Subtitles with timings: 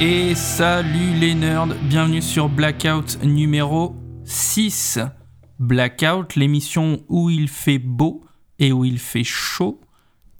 [0.00, 5.00] Et salut les nerds, bienvenue sur Blackout numéro 6.
[5.58, 8.24] Blackout, l'émission où il fait beau
[8.60, 9.80] et où il fait chaud.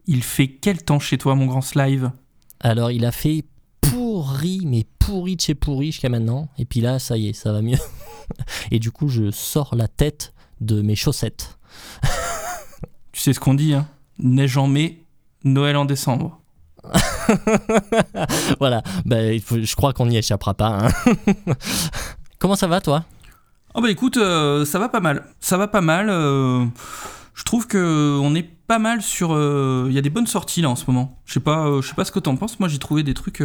[0.07, 2.12] Il fait quel temps chez toi, mon grand Slive?
[2.61, 3.47] Alors, il a fait
[3.80, 6.48] pourri, mais pourri de chez pourri jusqu'à maintenant.
[6.56, 7.79] Et puis là, ça y est, ça va mieux.
[8.70, 11.59] Et du coup, je sors la tête de mes chaussettes.
[13.11, 13.88] Tu sais ce qu'on dit, hein?
[14.20, 15.02] Neige en mai,
[15.43, 16.38] Noël en décembre.
[18.59, 20.79] voilà, ben, je crois qu'on n'y échappera pas.
[20.87, 21.12] hein.
[22.38, 23.05] Comment ça va, toi?
[23.74, 25.24] Oh bah écoute, euh, ça va pas mal.
[25.41, 26.09] Ça va pas mal.
[26.10, 26.65] euh,
[27.34, 29.32] je trouve que on est pas mal sur.
[29.34, 31.19] euh, Il y a des bonnes sorties là en ce moment.
[31.27, 32.59] Je sais pas, je sais pas ce que t'en penses.
[32.60, 33.43] Moi j'ai trouvé des trucs.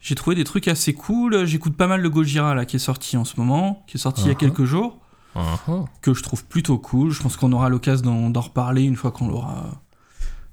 [0.00, 1.44] j'ai trouvé des trucs assez cool.
[1.46, 4.22] J'écoute pas mal le Gojira là qui est sorti en ce moment, qui est sorti
[4.22, 4.36] il y a Uh-huh.
[4.38, 4.98] quelques jours,
[5.36, 5.86] Uh-huh.
[6.02, 7.10] que je trouve plutôt cool.
[7.10, 9.64] Je pense qu'on aura l'occasion d'en, reparler une fois qu'on l'aura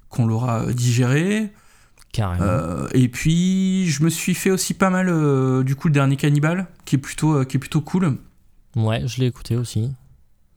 [0.08, 1.52] qu'on l'aura digéré.
[2.20, 6.16] Euh, et puis je me suis fait aussi pas mal euh, du coup le dernier
[6.16, 8.16] Cannibal qui est plutôt euh, qui est plutôt cool.
[8.76, 9.90] Ouais, je l'ai écouté aussi.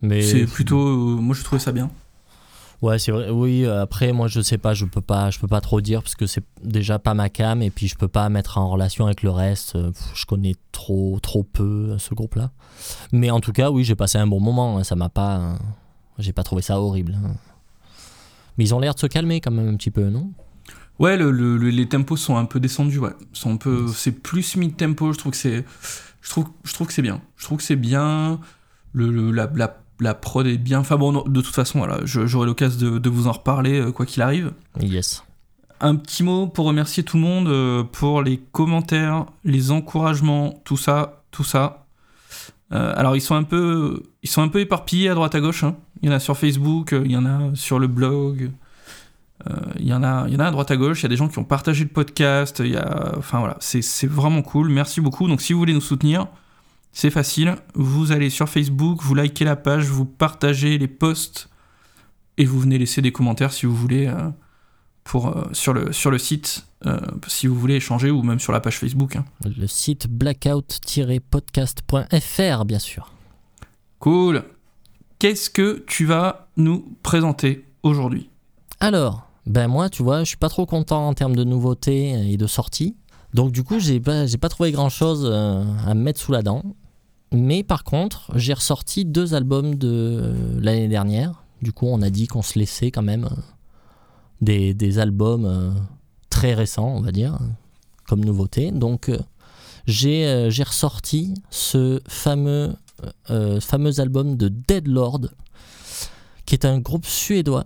[0.01, 0.77] Mais C'est plutôt
[1.21, 1.89] moi je trouvais ça bien.
[2.81, 3.29] Ouais, c'est vrai.
[3.29, 6.15] Oui, après, moi, je sais pas, je peux pas, je peux pas trop dire parce
[6.15, 9.21] que c'est déjà pas ma cam et puis je peux pas mettre en relation avec
[9.21, 9.77] le reste.
[10.15, 12.49] Je connais trop, trop peu ce groupe-là.
[13.11, 14.79] Mais en tout cas, oui, j'ai passé un bon moment.
[14.79, 15.59] hein, Ça m'a pas,
[16.17, 17.19] j'ai pas trouvé ça horrible.
[17.23, 17.35] hein.
[18.57, 20.31] Mais ils ont l'air de se calmer quand même un petit peu, non?
[21.01, 23.11] Ouais, le, le- le- les tempos sont un peu descendus, ouais.
[23.33, 25.65] Sont un peu, c'est plus mid-tempo, je trouve que c'est...
[26.21, 27.19] Je trouve, je trouve que c'est bien.
[27.35, 28.39] Je trouve que c'est bien.
[28.93, 30.79] Le, le- la, la, la prod est bien.
[30.79, 33.91] Enfin bon, non, de toute façon, voilà, j'aurai l'occasion de, de vous en reparler, euh,
[33.91, 34.51] quoi qu'il arrive.
[34.79, 35.23] Yes.
[35.79, 40.77] Un petit mot pour remercier tout le monde euh, pour les commentaires, les encouragements, tout
[40.77, 41.87] ça, tout ça.
[42.71, 45.63] Euh, alors ils sont un peu, ils sont un peu éparpillés à droite à gauche.
[45.63, 45.75] hein.
[46.03, 48.51] Il y en a sur Facebook, il y en a sur le blog.
[49.49, 51.01] Euh, il y en a, il y en a à droite à gauche.
[51.01, 52.61] Il y a des gens qui ont partagé le podcast.
[52.63, 54.69] Il y a, enfin voilà, c'est c'est vraiment cool.
[54.69, 55.27] Merci beaucoup.
[55.27, 56.27] Donc si vous voulez nous soutenir,
[56.91, 57.55] c'est facile.
[57.73, 61.49] Vous allez sur Facebook, vous likez la page, vous partagez les posts
[62.37, 64.07] et vous venez laisser des commentaires si vous voulez.
[64.07, 64.29] euh,
[65.03, 68.53] pour, euh, sur, le, sur le site, euh, si vous voulez échanger, ou même sur
[68.53, 69.15] la page Facebook.
[69.15, 69.25] hein.
[69.43, 73.09] Le site blackout-podcast.fr, bien sûr.
[73.99, 74.43] Cool.
[75.19, 78.29] Qu'est-ce que tu vas nous présenter aujourd'hui?
[78.79, 82.37] Alors, ben moi, tu vois, je suis pas trop content en termes de nouveautés et
[82.37, 82.95] de sorties.
[83.33, 86.41] Donc du coup, j'ai pas, j'ai pas trouvé grand chose à me mettre sous la
[86.41, 86.63] dent.
[87.33, 91.43] Mais par contre, j'ai ressorti deux albums de euh, l'année dernière.
[91.61, 93.41] Du coup, on a dit qu'on se laissait quand même euh,
[94.41, 95.71] des, des albums euh,
[96.29, 97.39] très récents, on va dire,
[98.07, 98.71] comme nouveauté.
[98.71, 99.17] Donc euh,
[99.85, 102.75] j'ai euh, j'ai ressorti ce fameux,
[103.29, 105.21] euh, fameux album de Dead Lord,
[106.45, 107.65] qui est un groupe suédois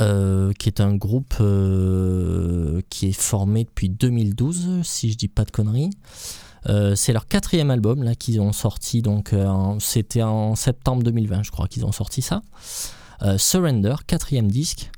[0.00, 5.44] euh, qui est un groupe euh, qui est formé depuis 2012, si je dis pas
[5.44, 5.90] de conneries.
[6.68, 9.32] Euh, c'est leur quatrième album là qu'ils ont sorti, donc
[9.78, 12.42] c'était en septembre 2020, je crois qu'ils ont sorti ça.
[13.38, 14.90] Surrender, quatrième disque.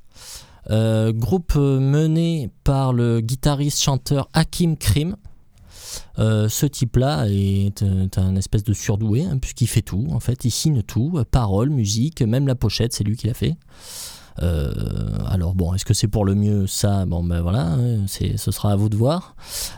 [0.70, 5.16] Groupe mené par le guitariste chanteur Hakim Krim.
[6.16, 7.84] Ce type-là est,
[8.16, 12.22] un espèce de surdoué, hein, puisqu'il fait tout, en fait, il signe tout, paroles, musique,
[12.22, 13.56] même la pochette, c'est lui qui l'a fait.
[14.42, 14.72] Euh,
[15.28, 17.06] alors bon, est-ce que c'est pour le mieux ça?
[17.06, 19.34] Bon ben voilà, hein, c'est, ce sera à vous de voir.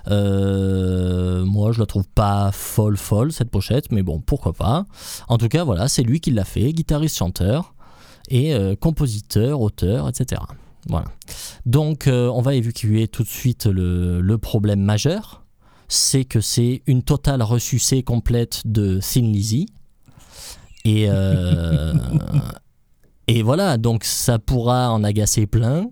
[0.08, 4.86] Euh, moi, je la trouve pas folle folle cette pochette, mais bon, pourquoi pas.
[5.28, 7.74] En tout cas, voilà, c'est lui qui l'a fait, guitariste, chanteur
[8.28, 10.42] et euh, compositeur, auteur, etc.
[10.88, 11.06] Voilà.
[11.66, 15.44] Donc, on va évacuer tout de suite le, problème majeur.
[15.88, 19.66] C'est que c'est une totale ressucée complète de Thin Lizzy.
[20.84, 21.08] Et,
[23.28, 25.91] et voilà, donc ça pourra en agacer plein.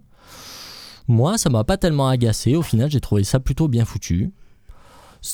[1.08, 2.56] Moi, ça m'a pas tellement agacé.
[2.56, 4.32] Au final, j'ai trouvé ça plutôt bien foutu.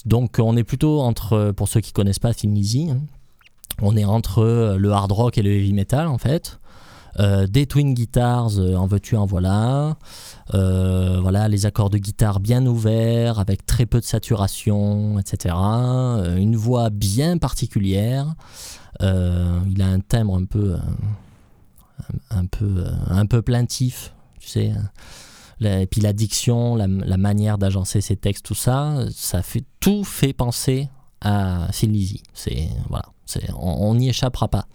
[0.05, 3.01] Donc, on est plutôt entre, pour ceux qui connaissent pas Lizzy, hein,
[3.81, 6.59] on est entre le hard rock et le heavy metal en fait.
[7.21, 9.97] Euh, des twin guitars, euh, en veux-tu, en voilà.
[10.55, 15.55] Euh, voilà, les accords de guitare bien ouverts, avec très peu de saturation, etc.
[15.59, 18.35] Euh, une voix bien particulière.
[19.03, 20.79] Euh, il a un timbre un peu, euh,
[22.31, 24.73] un, peu, euh, un peu plaintif, tu sais.
[25.61, 29.65] La- et puis la diction, la, la manière d'agencer ses textes, tout ça, ça fait
[29.81, 30.89] tout fait penser
[31.21, 32.23] à Thin Lizzy.
[32.35, 34.67] C'est voilà, c'est on n'y échappera pas.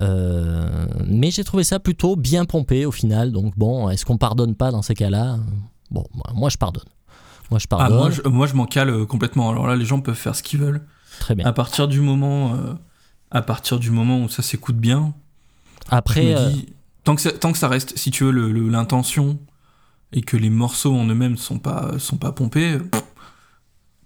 [0.00, 3.32] Euh, mais j'ai trouvé ça plutôt bien pompé au final.
[3.32, 5.38] Donc bon, est-ce qu'on pardonne pas dans ces cas-là?
[5.90, 6.04] Bon,
[6.34, 6.84] moi, je pardonne.
[7.50, 7.98] Moi je Ah, pardonne.
[7.98, 9.50] moi, je, moi, je m'en cale euh, complètement.
[9.50, 10.86] Alors là, les gens peuvent faire ce qu'ils veulent.
[11.20, 11.46] Très bien.
[11.46, 12.74] À partir du moment, euh,
[13.30, 15.14] à partir du moment où ça s'écoute bien,
[15.90, 16.68] Après, euh, dis,
[17.04, 18.30] tant, que ça, tant que ça reste, si tu veux,
[18.68, 19.38] l'intention
[20.12, 22.78] et que les morceaux en eux-mêmes sont pas, sont pas pompés,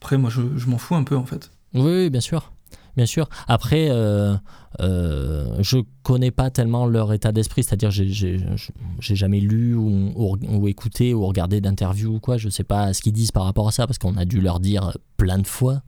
[0.01, 1.51] Après, moi, je, je m'en fous un peu en fait.
[1.75, 2.53] Oui, bien sûr.
[2.99, 3.29] Bien sûr.
[3.47, 4.35] Après, euh,
[4.81, 8.41] euh, je connais pas tellement leur état d'esprit, c'est-à-dire j'ai,
[8.99, 12.39] jamais lu ou, ou, ou écouté ou regardé d'interviews ou quoi.
[12.39, 14.59] Je sais pas ce qu'ils disent par rapport à ça parce qu'on a dû leur
[14.59, 15.83] dire plein de fois.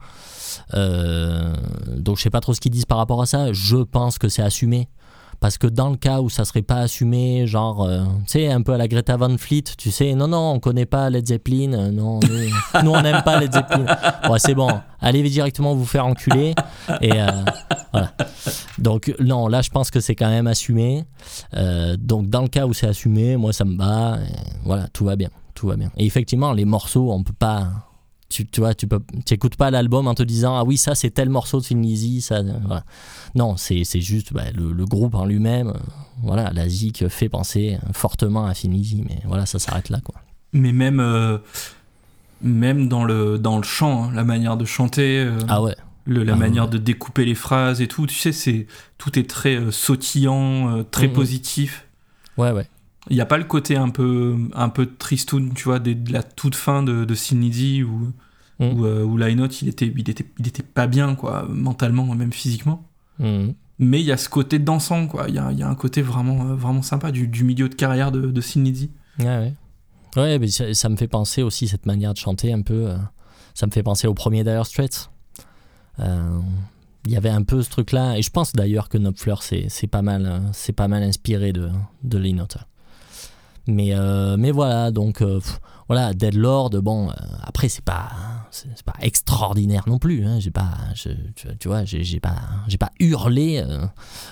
[0.75, 1.53] Euh,
[1.97, 3.53] donc je sais pas trop ce qu'ils disent par rapport à ça.
[3.53, 4.89] Je pense que c'est assumé.
[5.41, 8.61] Parce que dans le cas où ça serait pas assumé, genre, euh, tu sais, un
[8.61, 11.73] peu à la Greta Van Fleet, tu sais, non, non, on connaît pas Led Zeppelin,
[11.73, 13.87] euh, non, nous, nous, on n'aime pas Led Zeppelin.
[14.29, 14.69] Ouais, c'est bon,
[15.01, 16.55] allez directement vous faire enculer.
[17.01, 17.27] Et euh,
[17.91, 18.13] voilà.
[18.79, 21.05] Donc, non, là, je pense que c'est quand même assumé.
[21.55, 24.19] Euh, donc, dans le cas où c'est assumé, moi, ça me bat.
[24.65, 25.91] voilà, tout va bien, tout va bien.
[25.97, 27.90] Et effectivement, les morceaux, on peut pas
[28.31, 30.95] tu, tu vois, tu peux, tu écoutes pas l'album en te disant ah oui ça
[30.95, 32.85] c'est tel morceau de Film Easy, ça, voilà.
[33.35, 35.79] Non, c'est, c'est juste bah, le, le, groupe en lui-même, euh,
[36.23, 40.15] voilà, la zik fait penser fortement à Film Easy, mais voilà, ça s'arrête là quoi.
[40.53, 41.39] Mais même, euh,
[42.43, 45.77] même dans le dans le chant, hein, la manière de chanter, euh, ah ouais.
[46.07, 46.71] le, la Ah manière ouais.
[46.71, 48.67] de découper les phrases et tout, tu sais, c'est
[48.99, 51.13] tout est très euh, sautillant, euh, très Mhm.
[51.15, 51.87] positif.
[52.39, 52.67] Ouais ouais.
[53.11, 56.23] Il n'y a pas le côté un peu, un peu tristoun, tu vois, de la
[56.23, 58.13] toute fin de, de Sin Lizzy où,
[58.61, 58.79] Mhm.
[58.79, 62.87] où, euh, où il était, il, était, il était pas bien, quoi, mentalement, même physiquement.
[63.19, 63.55] Mhm.
[63.79, 65.25] Mais il y a ce côté dansant, quoi.
[65.29, 67.75] Il y a, y a un côté vraiment, euh, vraiment sympa du, du milieu de
[67.75, 68.91] carrière de, de Sin Lizzy.
[69.19, 69.55] Ouais,
[70.17, 70.39] ouais.
[70.39, 72.91] Mais ça, ça me fait penser aussi, cette manière de chanter un peu.
[72.91, 72.97] euh,
[73.55, 75.11] ça me fait penser au premier Dire Straits.
[75.99, 76.39] Euh,
[77.07, 78.19] Il y avait un peu ce truc-là.
[78.19, 81.71] Et je pense d'ailleurs que Knopfler, c'est c'est pas, mal, c'est pas mal inspiré de,
[82.05, 82.19] de.
[83.71, 87.13] Mais, euh, mais voilà, donc euh, pff, voilà, Dead Lord, bon, euh,
[87.43, 88.11] après, c'est pas,
[88.51, 90.27] c'est pas extraordinaire non plus.
[90.27, 91.11] Hein, j'ai pas, je-
[91.59, 92.37] tu, vois, j'ai pas,
[92.69, 93.87] j'ai pas hurlé euh,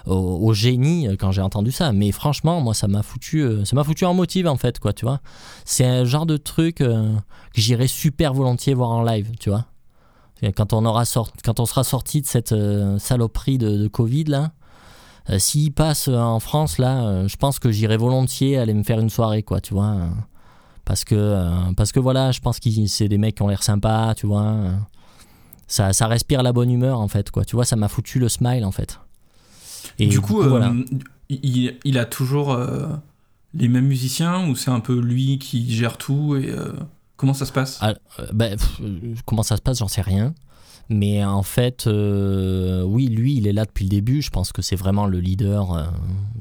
[0.06, 1.92] au, génie quand j'ai entendu ça.
[1.92, 5.04] Mais franchement, moi, ça m'a foutu, ça m'a foutu en motive en fait, quoi, tu
[5.04, 5.20] vois.
[5.64, 7.12] C'est un genre de truc que
[7.54, 9.66] j'irais super volontiers voir en live, tu vois.
[10.56, 11.02] Quand on, aura
[11.44, 12.54] quand on sera sorti de cette
[12.98, 14.52] saloperie de Covid, là,
[15.30, 18.82] euh, s'il passe euh, en France, là, euh, je pense que j'irais volontiers aller me
[18.82, 19.86] faire une soirée, quoi, tu vois.
[19.92, 20.08] euh,
[20.84, 24.14] parce, que, parce que voilà, je pense que c'est des mecs qui ont l'air sympas,
[24.14, 24.42] tu vois.
[24.42, 24.76] euh,
[25.66, 27.44] ça, ça respire la bonne humeur, en fait, quoi.
[27.44, 28.98] Tu vois, ça m'a foutu le smile, en fait.
[29.98, 30.72] Et du coup, voilà.
[31.28, 32.58] il, il a toujours
[33.54, 36.72] les mêmes musiciens ou c'est un peu lui qui gère tout et euh,
[37.16, 37.78] comment ça se passe?
[37.80, 37.94] Ah,
[38.32, 38.80] ben, pff,
[39.24, 40.34] comment ça se passe, j'en sais rien.
[40.90, 44.22] Mais en fait, euh, oui, lui, il est là depuis le début.
[44.22, 45.84] Je pense que c'est vraiment le leader, euh,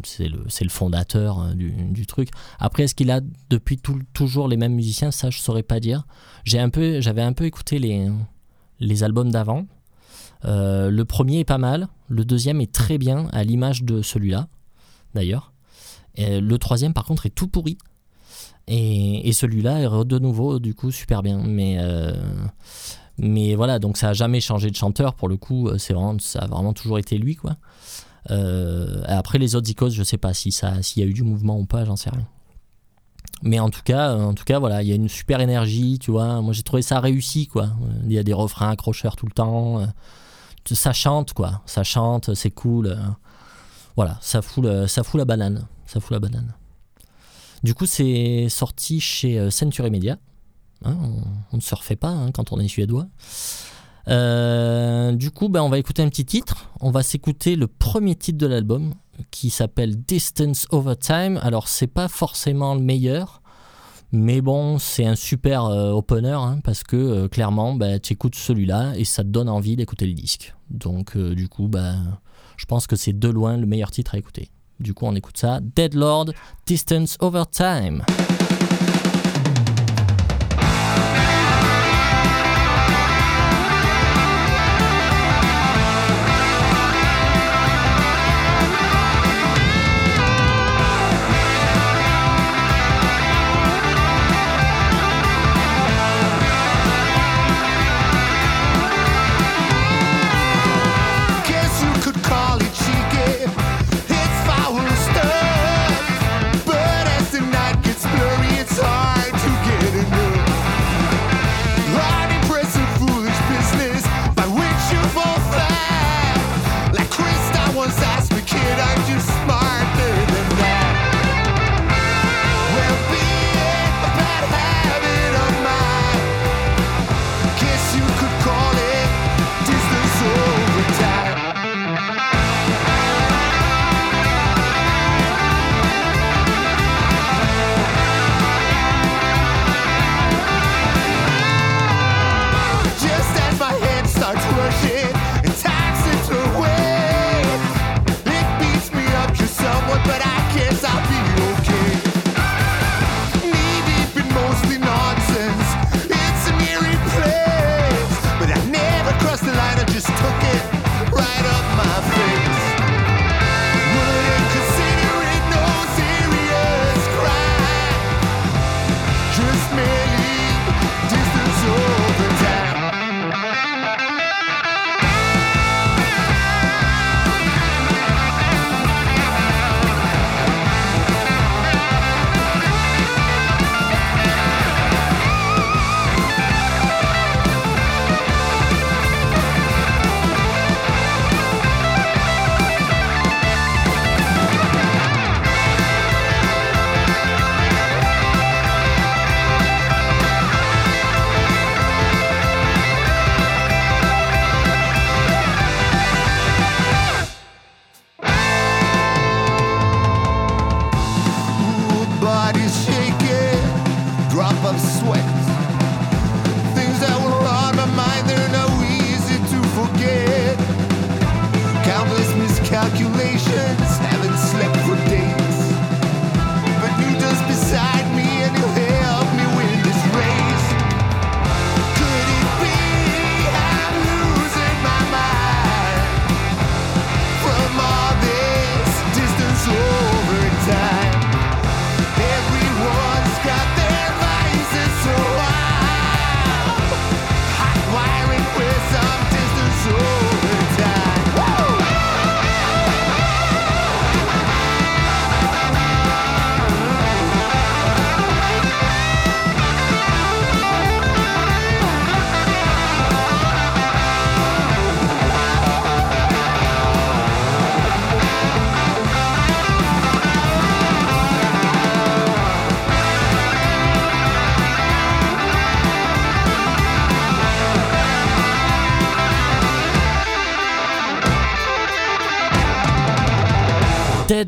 [0.04, 2.30] c'est le, le fondateur euh, du, du truc.
[2.58, 3.78] Après, est-ce qu'il a depuis
[4.14, 5.12] toujours les mêmes musiciens?
[5.12, 6.08] Ça, je saurais pas dire.
[6.46, 8.10] J'ai un peu, j'avais un peu écouté les,
[8.80, 9.66] les albums d'avant.
[10.44, 11.90] Le premier est pas mal.
[12.08, 14.48] Le deuxième est très bien, à l'image de celui-là,
[15.14, 15.52] d'ailleurs.
[16.18, 17.78] Le troisième, par contre, est tout pourri.
[18.68, 21.42] Et, celui-là est de nouveau, du coup, super bien.
[21.46, 22.12] Mais, euh,
[23.18, 25.14] mais voilà, donc ça a jamais changé de chanteur.
[25.14, 27.56] Pour le coup, c'est vraiment, ça a vraiment toujours été lui, quoi.
[28.30, 31.24] Euh, après, les autres icônes, je sais pas si ça, s'il y a eu du
[31.24, 32.28] mouvement ou pas, j'en sais rien.
[33.44, 36.12] Mais en tout cas, en tout cas, voilà, il y a une super énergie, tu
[36.12, 36.42] vois.
[36.42, 37.70] Moi, j'ai trouvé ça réussi, quoi.
[38.06, 39.80] Il y a des refrains accrocheurs tout le temps.
[39.80, 39.86] euh,
[40.74, 41.62] Ça chante, quoi.
[41.66, 42.98] Ça chante, c'est cool.
[43.96, 45.68] Voilà, ça fout, ça fout la banane.
[45.86, 46.54] Ça fout la banane.
[47.64, 50.18] Du coup, c'est sorti chez euh, Century Media.
[50.86, 50.96] Hein,
[51.52, 53.08] on, ne se refait pas hein, quand on est suédois.
[54.08, 56.70] Euh, du coup, ben, on va écouter un petit titre.
[56.82, 58.94] On va s'écouter le premier titre de l'album
[59.32, 61.40] qui s'appelle Distance Over Time.
[61.42, 63.42] Alors, c'est pas forcément le meilleur,
[64.12, 68.94] mais bon, c'est un super euh, opener hein, parce que clairement, ben, tu écoutes celui-là
[68.96, 70.54] et ça te donne envie d'écouter le disque.
[70.70, 72.20] Donc, du coup, ben,
[72.56, 74.52] je pense que c'est de loin le meilleur titre à écouter.
[74.80, 75.60] Du coup, on écoute ça.
[75.62, 76.32] Dead Lord,
[76.66, 78.04] Distance Over Time.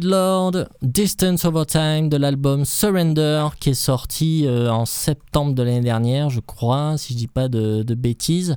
[0.10, 5.82] Deadlord, Distance Over Time de l'album Surrender qui est sorti euh, en septembre de l'année
[5.82, 8.56] dernière, je crois, si je dis pas de, de bêtises.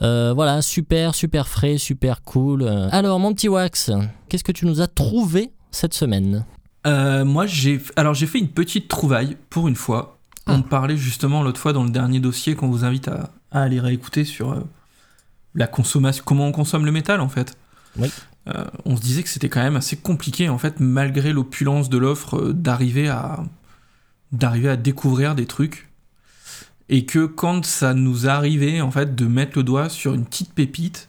[0.00, 2.62] Euh, voilà, super, super frais, super cool.
[2.62, 3.90] Euh, Alors, mon petit Wax,
[4.30, 6.46] qu'est-ce que tu nous as trouvé cette semaine?
[6.86, 10.18] Euh, moi, j'ai alors j'ai fait une petite trouvaille pour une fois.
[10.46, 10.54] Ah.
[10.54, 13.80] On parlait justement l'autre fois dans le dernier dossier qu'on vous invite à, à aller
[13.80, 14.64] réécouter sur
[15.54, 17.54] la consommation, comment on consomme le métal en fait.
[17.98, 18.08] Oui.
[18.48, 21.98] Euh, on se disait que c'était quand même assez compliqué en fait, malgré l'opulence de
[21.98, 23.44] l'offre, euh, d'arriver à
[24.32, 25.88] d'arriver à découvrir des trucs.
[26.88, 30.52] Et que quand ça nous arrivait en fait de mettre le doigt sur une petite
[30.52, 31.08] pépite,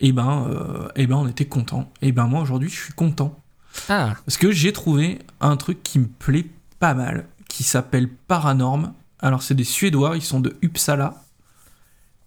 [0.00, 1.90] et ben, euh, eh ben on était content.
[2.02, 3.40] Et ben moi aujourd'hui je suis content.
[3.88, 6.46] Ah, Parce que j'ai trouvé un truc qui me plaît
[6.78, 8.92] pas mal, qui s'appelle Paranorm.
[9.20, 11.24] Alors c'est des Suédois, ils sont de Uppsala.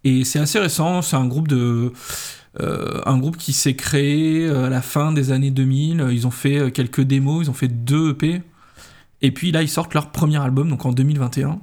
[0.03, 1.91] Et c'est assez récent, c'est un groupe de...
[2.59, 6.07] euh, un groupe qui s'est créé euh, à la fin des années 2000.
[6.11, 8.41] Ils ont fait euh, quelques démos, ils ont fait deux EP.
[9.21, 11.59] Et puis là, ils sortent leur premier album, donc en 2021,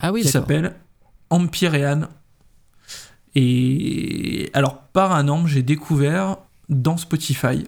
[0.00, 0.74] ah oui, qui s'appelle
[1.28, 2.02] Empirean.
[3.34, 6.38] Et alors, Paranorm, j'ai découvert
[6.68, 7.64] dans Spotify.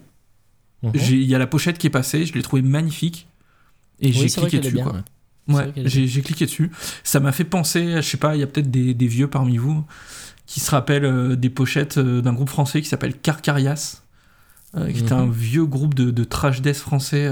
[0.82, 0.92] Mhm.
[0.94, 3.28] Il y a la pochette qui est passée, je l'ai trouvé magnifique.
[4.00, 4.74] Et Oui, j'ai cliqué dessus.
[4.74, 5.04] bien, quoi.
[5.48, 5.72] ouais.
[5.76, 6.72] J'ai j'ai cliqué dessus.
[7.04, 9.56] Ça m'a fait penser, je sais pas, il y a peut-être des, des vieux parmi
[9.58, 9.84] vous
[10.46, 14.02] qui se rappellent euh, des pochettes euh, d'un groupe français qui s'appelle Carcarias,
[14.76, 15.20] euh, qui était Mhm.
[15.20, 17.28] un vieux groupe de, de trash death français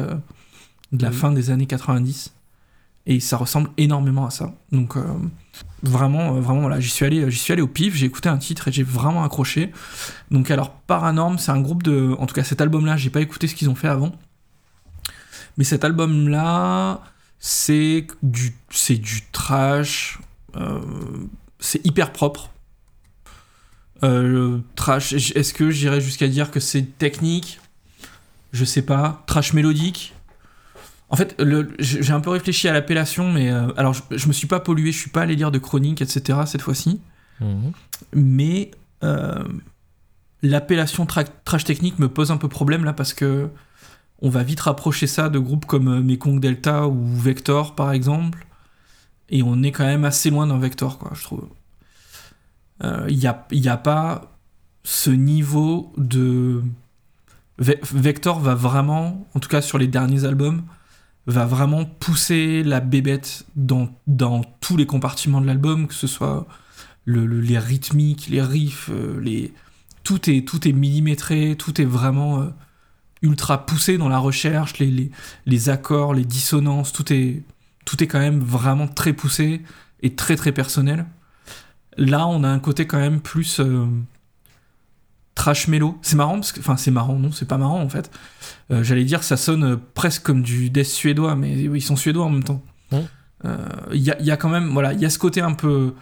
[0.92, 1.14] de la Oui.
[1.16, 2.32] fin des années 90.
[3.06, 4.52] Et ça ressemble énormément à ça.
[4.72, 4.96] Donc
[5.82, 8.68] vraiment, vraiment, voilà, j'y suis allé, j'y suis allé au pif, j'ai écouté un titre
[8.68, 9.72] et j'ai vraiment accroché.
[10.30, 13.48] Donc alors Paranorm, c'est un groupe de, en tout cas cet album-là, j'ai pas écouté
[13.48, 14.12] ce qu'ils ont fait avant.
[15.56, 17.00] Mais cet album-là,
[17.38, 20.18] c'est du, c'est du trash.
[20.56, 20.80] euh,
[21.58, 22.50] c'est hyper propre.
[24.02, 27.60] Euh, trash, est-ce que j'irais jusqu'à dire que c'est technique?
[28.52, 29.22] Je sais pas.
[29.26, 30.14] Trash mélodique?
[31.10, 31.36] En fait,
[31.80, 34.92] j'ai un peu réfléchi à l'appellation, mais euh, alors je, je me suis pas pollué,
[34.92, 36.40] je suis pas allé lire de chroniques, etc.
[36.46, 37.00] cette fois-ci.
[37.40, 37.72] Mhm.
[38.14, 38.70] Mais
[39.02, 39.42] euh,
[40.42, 43.48] l'appellation tra- trash technique me pose un peu problème là parce que
[44.22, 48.46] on va vite rapprocher ça de groupes comme Mekong Delta ou Vector par exemple.
[49.30, 51.48] Et on est quand même assez loin d'un Vector, quoi, je trouve.
[52.82, 53.26] Il n'y
[53.68, 54.36] a, pas
[54.84, 56.62] ce niveau de.
[57.58, 60.62] Ve- Vector va vraiment, en tout cas sur les derniers albums,
[61.26, 66.46] va vraiment pousser la bébête dans, dans tous les compartiments de l'album, que ce soit
[67.04, 69.52] le- le- les rythmiques, les riffs, euh, les...
[70.02, 72.46] Tout, est, tout est millimétré, tout est vraiment euh,
[73.20, 75.10] ultra poussé dans la recherche, les, les,
[75.44, 77.42] les accords, les dissonances, tout est,
[77.84, 79.60] tout est quand même vraiment très poussé
[80.02, 81.04] et très très personnel.
[81.96, 83.86] Là, on a un côté quand même plus euh,
[85.34, 85.98] trash mélo.
[86.02, 88.10] C'est marrant, parce que, enfin c'est marrant, non, c'est pas marrant en fait.
[88.70, 92.30] Euh, J'allais dire, ça sonne presque comme du death suédois, mais ils sont suédois en
[92.30, 92.62] même temps.
[92.92, 93.04] Ouais.
[93.44, 93.56] Euh,
[93.92, 95.94] Il y, a, y a quand même, voilà, il y a ce côté un peu,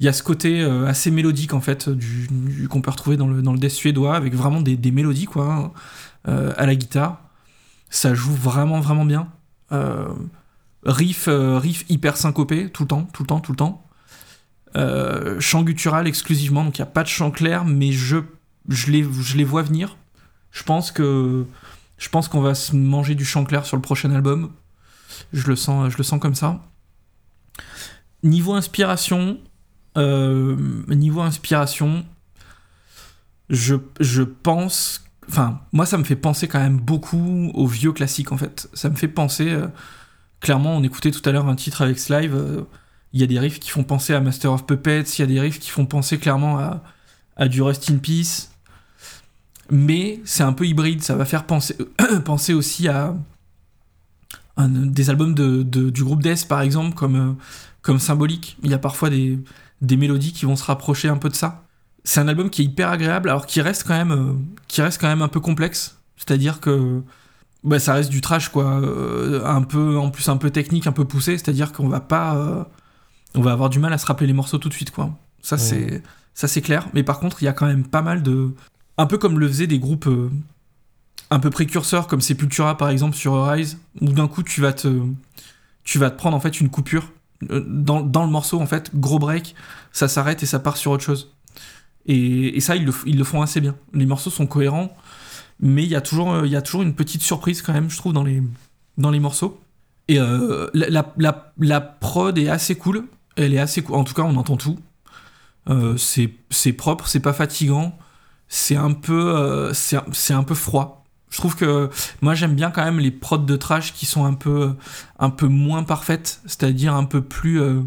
[0.00, 3.26] il y a ce côté assez mélodique en fait du, du- qu'on peut retrouver dans
[3.26, 5.72] le, dans le death suédois avec vraiment des, des mélodies quoi
[6.26, 7.20] hein, à la guitare.
[7.90, 9.28] Ça joue vraiment vraiment bien.
[10.84, 13.83] Riff, riff hyper syncopé tout le temps, tout le temps, tout le temps.
[14.76, 18.16] Euh, chant guttural exclusivement, donc il n'y a pas de chant clair, mais je,
[18.68, 19.96] je, les, je les vois venir.
[20.50, 21.46] Je pense que
[21.96, 24.50] je pense qu'on va se manger du chant clair sur le prochain album.
[25.32, 26.60] Je le sens, je le sens comme ça.
[28.24, 29.38] Niveau inspiration,
[29.96, 30.56] euh,
[30.88, 32.04] niveau inspiration,
[33.48, 38.32] je, je pense, enfin, moi ça me fait penser quand même beaucoup aux vieux classiques
[38.32, 38.68] en fait.
[38.74, 39.68] Ça me fait penser, euh,
[40.40, 42.64] clairement, on écoutait tout à l'heure un titre avec Slive.
[43.14, 45.26] Il y a des riffs qui font penser à Master of Puppets, il y a
[45.26, 46.58] des riffs qui font penser clairement
[47.36, 48.50] à, du Rust in Peace.
[49.70, 51.76] Mais c'est un peu hybride, ça va faire penser,
[52.54, 53.14] aussi à
[54.58, 57.32] des albums du groupe Death par exemple, comme, euh,
[57.82, 58.56] comme Symbolique.
[58.64, 59.38] Il y a parfois des,
[59.80, 61.62] mélodies qui vont se rapprocher un peu de ça.
[62.02, 65.40] C'est un album qui est hyper agréable, alors qui reste quand même, euh, un peu
[65.40, 65.98] complexe.
[66.16, 67.00] C'est-à-dire que
[67.62, 68.80] bah, ça reste du trash, quoi.
[68.80, 71.38] euh, un peu, en plus un peu technique, un peu poussé.
[71.38, 72.68] C'est-à-dire qu'on va pas,
[73.34, 75.10] on va avoir du mal à se rappeler les morceaux tout de suite, quoi.
[75.42, 76.02] Ça c'est,
[76.34, 76.88] ça c'est clair.
[76.94, 78.54] Mais par contre, il y a quand même pas mal de,
[78.96, 80.30] un peu comme le faisaient des groupes euh,
[81.30, 85.02] un peu précurseurs comme Sepultura par exemple sur Rise, où d'un coup tu vas te,
[85.82, 87.10] tu vas te prendre en fait une coupure
[87.50, 89.54] euh, dans, dans le morceau en fait, gros break,
[89.92, 91.32] ça s'arrête et ça part sur autre chose.
[92.06, 93.74] Et, et ça ils le, ils le font assez bien.
[93.92, 94.96] Les morceaux sont cohérents,
[95.60, 97.90] mais il y a toujours, euh, il y a toujours une petite surprise quand même,
[97.90, 98.42] je trouve dans les,
[98.96, 99.60] dans les morceaux.
[100.08, 103.04] Et euh, la, la, la, la prod est assez cool.
[103.36, 103.96] Elle est assez cool.
[103.96, 104.78] En tout cas, on entend tout.
[105.68, 107.96] Euh, c'est propre, c'est pas fatigant.
[108.48, 109.96] C'est un peu, euh, c'est
[110.34, 113.92] un- peu froid, Je trouve que moi j'aime bien quand même les prods de trash
[113.92, 114.74] qui sont un peu,
[115.18, 117.80] un peu moins parfaites, c'est-à-dire un peu plus, euh,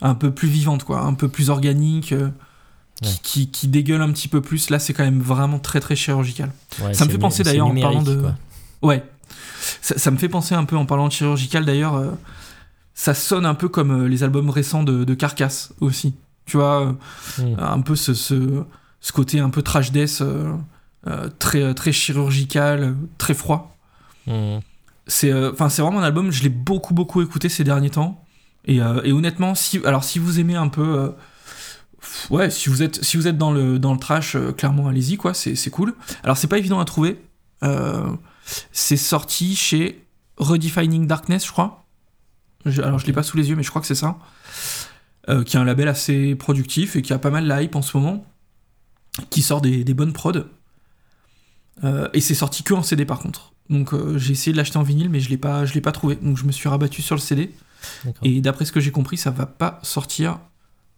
[0.00, 3.10] un peu plus vivantes, quoi, un peu plus organiques, qui- Ouais.
[3.24, 4.70] qui, qui, dégueulent un petit peu plus.
[4.70, 6.52] Là, c'est quand même vraiment très très chirurgical.
[6.84, 8.34] Ouais, Ça me fait penser d'ailleurs en parlant de- quoi.
[8.82, 9.02] Ouais.
[9.82, 11.96] Ça, ça me fait penser un peu en parlant de chirurgical d'ailleurs.
[12.94, 16.14] Ça sonne un peu comme euh, les albums récents de, de Carcass aussi.
[16.46, 16.92] Tu vois, euh,
[17.38, 17.56] Mm.
[17.58, 18.62] un peu ce, ce,
[19.00, 23.76] ce côté un peu trash death, euh, très, très chirurgical, très froid.
[24.26, 24.58] Mm.
[25.06, 28.24] C'est euh, vraiment un album, je l'ai beaucoup beaucoup écouté ces derniers temps.
[28.66, 31.12] Et, euh, et honnêtement, si, alors si vous aimez un peu.
[32.30, 35.16] ouais, si vous êtes, si vous êtes dans, le, dans le trash, euh, clairement allez-y,
[35.16, 35.94] quoi, c'est c'est cool.
[36.22, 37.20] Alors c'est pas évident à trouver.
[37.62, 38.08] Euh,
[38.72, 40.04] c'est sorti chez
[40.38, 41.83] Redefining Darkness, je crois.
[42.66, 44.18] Je- alors je l'ai pas sous les yeux, mais je crois que c'est ça.
[45.28, 47.82] Euh, qui est un label assez productif et qui a pas mal la hype en
[47.82, 48.24] ce moment.
[49.30, 50.44] Qui sort des, des bonnes prods.
[51.82, 53.52] Euh, et c'est sorti que en CD par contre.
[53.70, 55.92] Donc euh, j'ai essayé de l'acheter en vinyle, mais je l'ai pas, je l'ai pas
[55.92, 56.16] trouvé.
[56.16, 57.50] Donc je me suis rabattu sur le CD.
[58.22, 60.38] Et d'après ce que j'ai compris, ça va pas sortir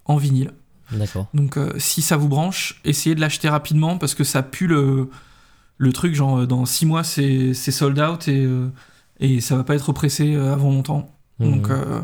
[0.04, 0.52] en vinyle.
[0.92, 1.28] D'accord.
[1.34, 5.10] Donc euh, si ça vous branche, essayez de l'acheter rapidement parce que ça pue le,
[5.78, 8.68] le truc, genre dans 6 mois c'est sold out et, euh,
[9.18, 11.12] et ça va pas être pressé avant longtemps.
[11.40, 11.76] Donc Mhm.
[11.76, 12.00] euh,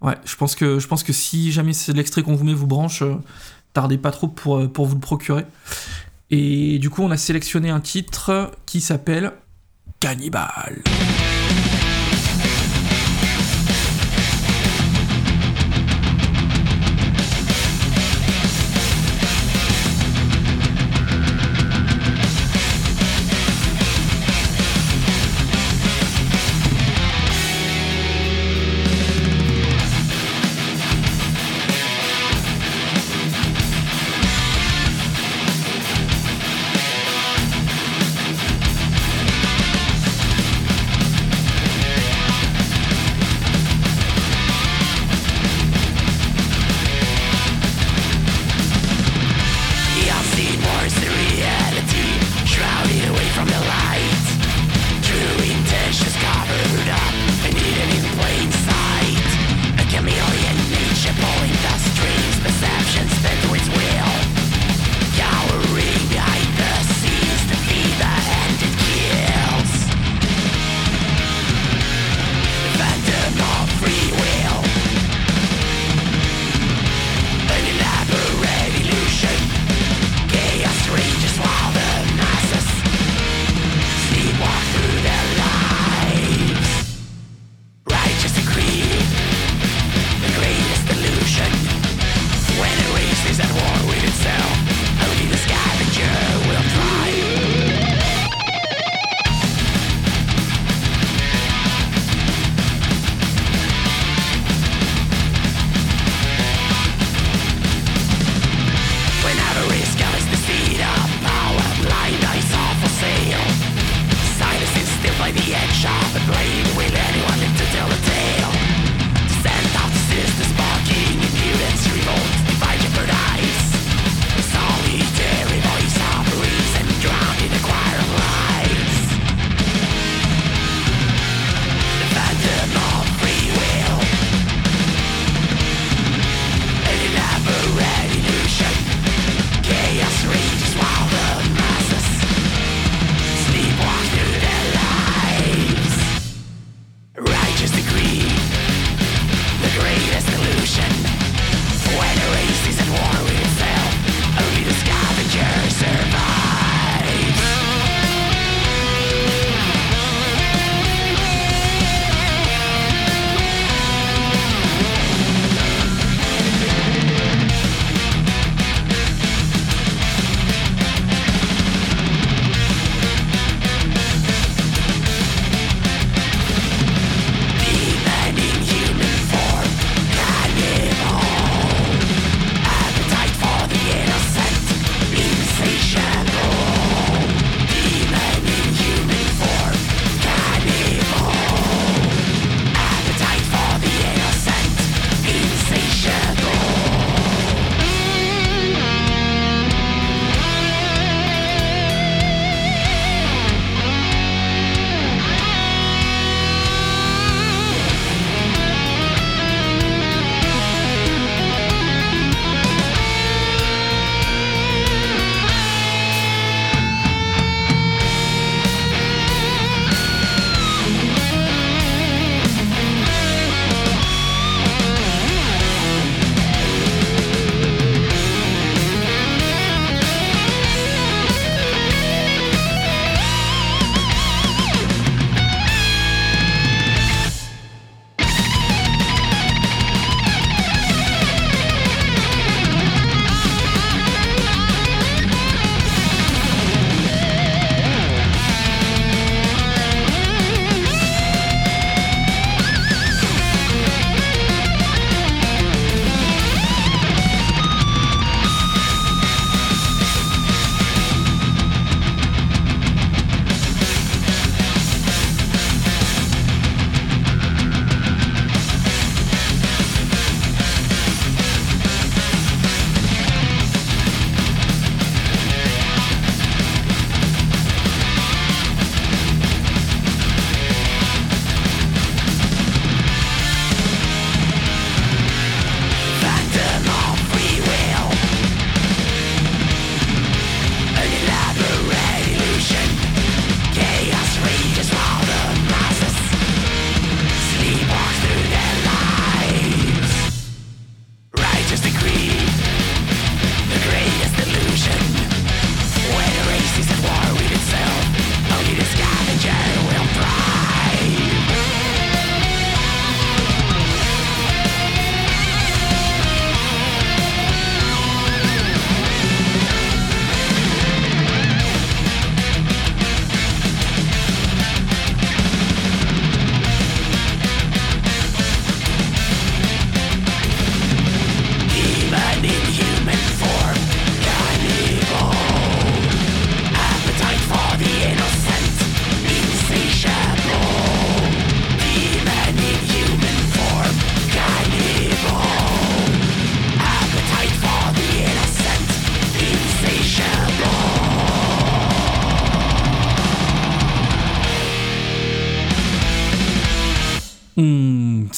[0.00, 2.66] ouais, je pense, que, je pense que si jamais c'est l'extrait qu'on vous met vous
[2.66, 3.14] branche, euh,
[3.72, 5.44] tardez pas trop pour, euh, pour vous le procurer.
[6.30, 9.32] Et du coup on a sélectionné un titre qui s'appelle.
[10.00, 10.82] Cannibal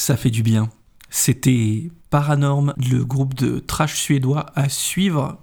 [0.09, 0.71] ça fait du bien.
[1.11, 5.37] C'était Paranorm, le groupe de trash suédois à suivre.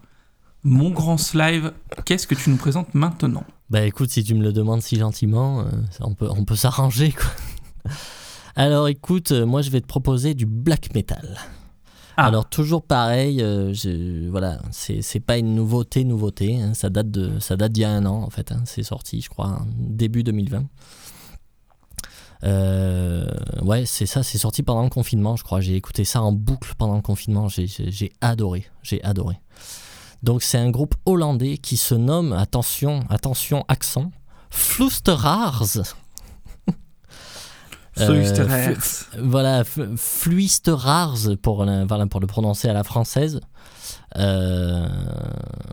[0.63, 1.71] Mon grand live,
[2.04, 3.43] qu'est-ce que tu nous présentes maintenant?
[3.69, 5.65] Bah écoute, si tu me le demandes si gentiment, euh,
[6.01, 7.30] on peut, on peut s'arranger quoi.
[8.56, 11.38] Alors écoute, euh, moi je vais te proposer du black metal.
[12.17, 12.25] Ah.
[12.25, 17.38] Alors toujours pareil, euh, je- voilà, c'est pas une nouveauté, nouveauté, hein, ça date de
[17.39, 20.23] ça date d'il y a un an en fait, hein, c'est sorti je crois début
[20.23, 20.63] 2020.
[22.45, 23.25] Euh,
[23.63, 25.62] ouais, c'est ça, c'est sorti pendant le confinement, je crois.
[25.62, 27.67] J'ai écouté ça en boucle pendant le confinement, j'ai-
[28.21, 29.39] adoré, j'ai adoré.
[30.23, 34.12] Donc c'est un groupe hollandais qui se nomme, attention, attention, accent,
[34.49, 35.63] Floesteraars.
[37.97, 39.05] Euh, Fluisteraars.
[39.23, 41.65] Voilà, F- Fluisteraars pour,
[42.10, 43.39] pour le prononcer à la française.
[44.17, 44.88] Euh,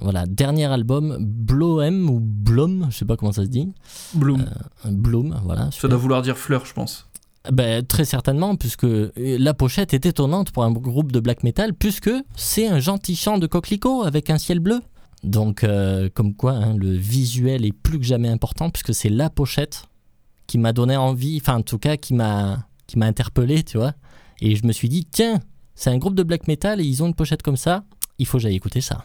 [0.01, 3.73] voilà, dernier album, Bloem ou Blom, je sais pas comment ça se dit.
[4.15, 4.45] Bloom.
[4.85, 5.71] Bloom, voilà.
[5.71, 7.07] ça doit vouloir dire fleur, je pense.
[7.51, 11.75] Ben, très certainement, puisque euh, la pochette est étonnante pour un groupe de black metal,
[11.75, 14.81] puisque c'est un gentil champ de coquelicots avec un ciel bleu.
[15.25, 19.29] Donc, euh, comme quoi, hein, le visuel est plus que jamais important, puisque c'est la
[19.29, 19.85] pochette
[20.47, 23.95] qui m'a donné envie, enfin, en tout cas, qui m'a qui m'a interpellé, tu vois.
[24.41, 25.41] Et je me suis dit, tiens,
[25.75, 27.85] c'est un groupe de black metal et ils ont une pochette comme ça,
[28.23, 29.05] il faut que j'aille écouter ça.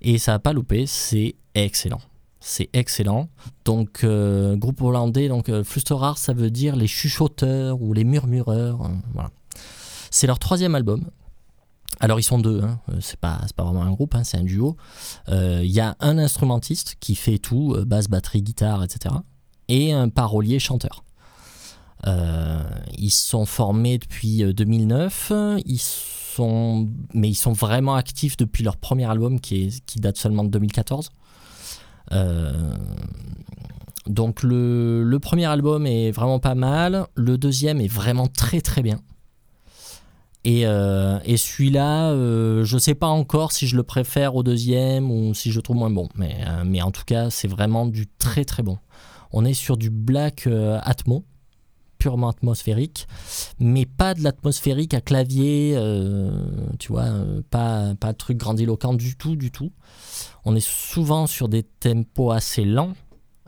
[0.00, 2.00] Et ça n'a pas loupé, c'est excellent.
[2.40, 3.28] C'est excellent.
[3.64, 8.82] Donc, euh, groupe hollandais, donc euh, Flusterar, ça veut dire les chuchoteurs ou les murmureurs.
[8.82, 9.30] euh, voilà.
[10.10, 11.08] C'est leur troisième album.
[12.00, 14.42] Alors, ils sont deux, hein, euh, c'est pas, pas vraiment un groupe, hein, c'est un
[14.42, 14.76] duo.
[15.28, 19.14] Il y a un instrumentiste qui fait tout, basse, batterie, guitare, etc.
[19.68, 21.04] Et un parolier chanteur.
[22.98, 25.32] Ils sont formés depuis euh, 2009.
[25.64, 26.00] Ils sont,
[26.38, 31.10] mais ils sont vraiment actifs depuis leur premier album qui, date seulement de 2014.
[32.12, 32.74] Euh,
[34.06, 39.00] donc le, premier album est vraiment pas mal, le deuxième est vraiment très très bien.
[40.44, 45.10] Et, euh, et celui-là, euh, je sais pas encore si je le préfère au deuxième
[45.10, 47.86] ou si je le trouve moins bon, mais, euh, mais en tout cas c'est vraiment
[47.86, 48.76] du très très bon.
[49.32, 50.46] On est sur du black
[50.82, 51.24] atmo,
[52.04, 53.08] purement atmosphérique,
[53.58, 56.30] mais pas de l'atmosphérique à clavier, euh,
[56.78, 59.72] tu vois, euh, pas, pas truc grandiloquent du tout, du tout.
[60.44, 62.92] On est souvent sur des tempos assez lents,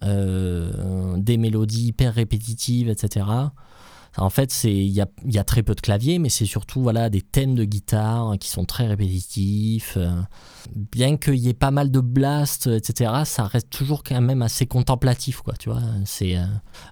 [0.04, 3.26] euh, des mélodies hyper répétitives, etc.
[4.18, 7.22] En fait, c'est il y a, très peu de clavier, mais c'est surtout voilà des
[7.22, 9.94] thèmes de guitare qui sont très répétitifs.
[9.96, 10.10] euh.
[10.74, 14.66] bien qu'il y ait pas mal de blast, etc., ça reste toujours quand même assez
[14.66, 15.54] contemplatif, quoi.
[15.54, 16.44] Tu vois, c'est euh,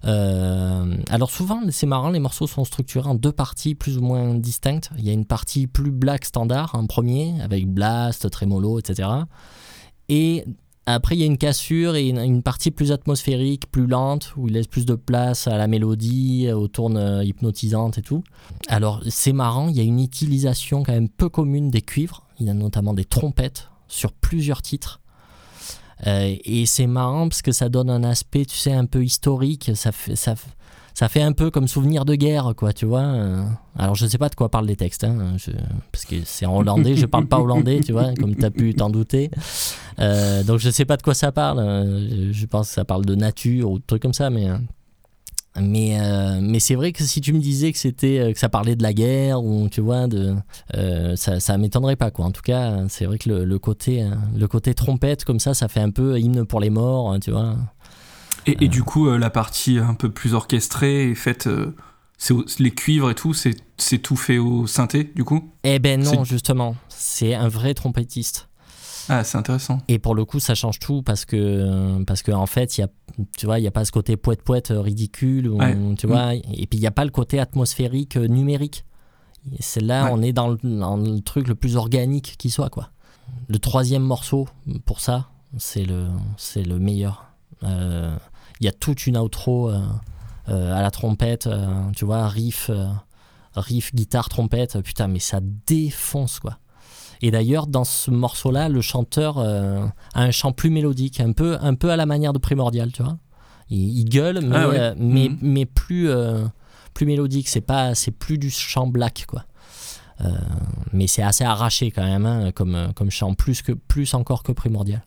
[0.04, 4.34] euh, alors souvent c'est marrant, les morceaux sont structurés en deux parties plus ou moins
[4.34, 4.90] distinctes.
[4.98, 9.08] Il y a une partie plus black standard en premier avec blast, tremolo, etc.
[10.08, 10.44] Et
[10.86, 14.54] après, il y a une cassure et une, partie plus atmosphérique, plus lente, où il
[14.54, 18.22] laisse plus de place à la mélodie, aux tournes euh, hypnotisantes et tout.
[18.68, 22.26] Alors, c'est marrant, il y a une utilisation quand même peu commune des cuivres.
[22.38, 25.00] Il y a notamment des trompettes sur plusieurs titres.
[26.06, 29.70] Euh, et c'est marrant parce que ça donne un aspect, tu sais, un peu historique.
[29.74, 30.34] Ça fait, ça,
[30.94, 33.00] ça fait un peu comme souvenir de guerre, quoi, tu vois.
[33.02, 33.44] euh.
[33.76, 35.36] Alors, je sais pas de quoi parlent les textes, hein,
[35.90, 38.72] parce que c'est en hollandais, je parle pas hollandais, tu vois, comme tu as pu
[38.74, 39.30] t'en douter.
[39.98, 41.58] Euh, donc, je sais pas de quoi ça parle.
[41.58, 44.46] euh, Je pense que ça parle de nature ou de trucs comme ça, mais.
[45.60, 45.96] Mais,
[46.42, 48.92] mais c'est vrai que si tu me disais que c'était que ça parlait de la
[48.92, 50.34] guerre ou tu vois de
[51.14, 54.04] ça ça m'étonnerait pas quoi en tout cas c'est vrai que le, côté
[54.36, 57.30] le côté trompette comme ça ça fait un peu hymne pour les morts hein, tu
[57.30, 57.54] vois
[58.46, 61.46] Et, et du coup, euh, la partie un peu plus orchestrée est faite.
[61.46, 61.74] euh,
[62.58, 65.50] les cuivres et tout, c'est tout fait au synthé, du coup?
[65.64, 68.48] Eh ben non justement c'est un vrai trompettiste
[69.08, 69.80] Ah, c'est intéressant.
[69.88, 72.84] Et pour le coup, ça change tout parce que, parce que en fait, il y
[72.84, 72.88] a,
[73.36, 75.76] tu vois, il n'y a pas ce côté poète-poète euh, ridicule, Ouais.
[75.98, 78.84] tu vois, et puis il n'y a pas le côté atmosphérique euh, numérique.
[79.60, 80.10] C'est là, Ouais.
[80.14, 82.90] on est dans le, dans le truc le plus organique qui soit, quoi.
[83.48, 84.48] Le troisième morceau,
[84.86, 85.28] pour ça,
[85.58, 86.06] c'est le,
[86.38, 87.26] c'est le meilleur.
[87.64, 88.16] Euh,
[88.60, 89.80] Il y a toute une outro euh,
[90.48, 92.70] euh, à la trompette, euh, tu vois, riff,
[93.54, 96.58] riff, guitare, trompette, putain, mais ça défonce, quoi.
[97.22, 101.56] Et d'ailleurs, dans ce morceau-là, le chanteur euh, a un chant plus mélodique, un peu,
[101.60, 103.16] un peu à la manière de Primordial, tu vois.
[103.70, 104.78] Il, il gueule, mais, Ah ouais.
[104.78, 105.38] euh, mais, Mhm.
[105.40, 106.44] mais plus, euh,
[106.92, 107.48] plus mélodique.
[107.48, 109.44] C'est pas, c'est plus du chant black, quoi.
[110.92, 114.52] Mais c'est assez arraché quand même, hein, comme, comme chant, plus, que, plus encore que
[114.52, 115.04] Primordial.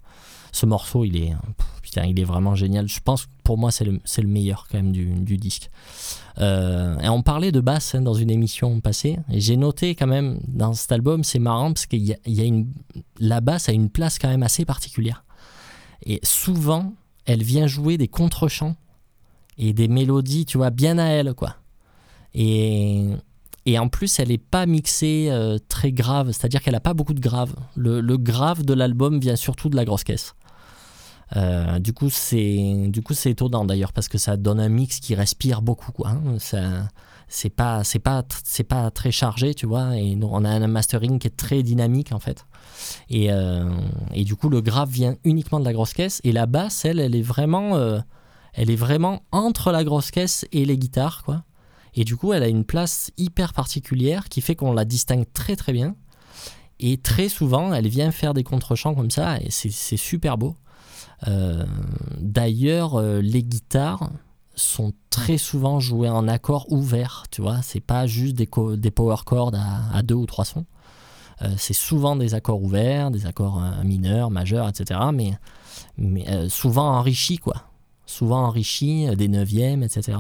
[0.58, 2.88] Ce morceau, il est, pff, putain, il est vraiment génial.
[2.88, 5.70] Je pense que pour moi, c'est le, meilleur quand même du, disque.
[6.40, 10.40] Euh, et on parlait de basse hein, dans une émission passée, j'ai noté quand même
[10.48, 12.18] dans cet album, c'est marrant parce qu'il y a,
[13.20, 15.24] la basse a une place quand même assez particulière.
[16.04, 16.94] Et souvent,
[17.26, 18.78] elle vient jouer des contre-chants
[19.60, 21.58] et des mélodies, tu vois, bien à elle, quoi.
[22.34, 23.14] Et,
[23.78, 27.20] en plus, elle n'est pas mixée euh, très grave, c'est-à-dire qu'elle n'a pas beaucoup de
[27.20, 27.54] grave.
[27.76, 30.34] Le grave de l'album vient surtout de la grosse caisse.
[31.36, 32.90] Euh, du coup, c'est
[33.26, 36.10] étonnant d'ailleurs parce que ça donne un mix qui respire beaucoup quoi.
[36.10, 36.40] hein.
[36.40, 36.88] Ça-
[37.30, 41.20] c'est pas c'est pas c'est pas très chargé tu vois et on a un mastering
[41.20, 42.46] qui est très dynamique en fait.
[43.10, 43.70] Et, euh,
[44.14, 47.02] et du coup le grave vient uniquement de la grosse caisse et la basse elle
[47.02, 48.00] elle est vraiment euh,
[48.54, 51.44] elle est vraiment entre la grosse caisse et les guitares quoi.
[51.96, 55.58] Et du coup elle a une place hyper particulière qui fait qu'on la distingue très
[55.58, 55.98] très bien.
[56.80, 60.56] Et très souvent elle vient faire des contre-champs comme ça et c'est super beau.
[61.28, 61.66] Euh,
[62.20, 64.10] D'ailleurs, euh, les guitares
[64.56, 67.62] sont très souvent jouées en accord ouvert, tu vois.
[67.62, 68.48] C'est pas juste des,
[68.92, 69.54] power chords
[69.94, 70.66] à, deux ou trois sons.
[71.44, 75.00] Euh, c'est souvent des accords ouverts, des accords mineurs, majeurs, etc.
[75.98, 77.64] Mais, souvent enrichis, quoi.
[78.08, 80.18] Souvent enrichis, des neuvièmes, etc.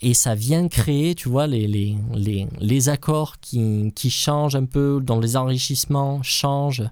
[0.00, 6.20] Et ça vient créer, tu vois, les, accords qui changent un peu, dont les enrichissements
[6.24, 6.82] changent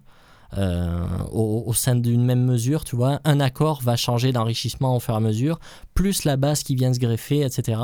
[0.57, 3.21] euh, au, sein d'une même mesure, tu vois.
[3.25, 5.61] Un accord va changer d'enrichissement au fur et à mesure,
[5.95, 7.81] plus la basse qui vient se greffer, etc.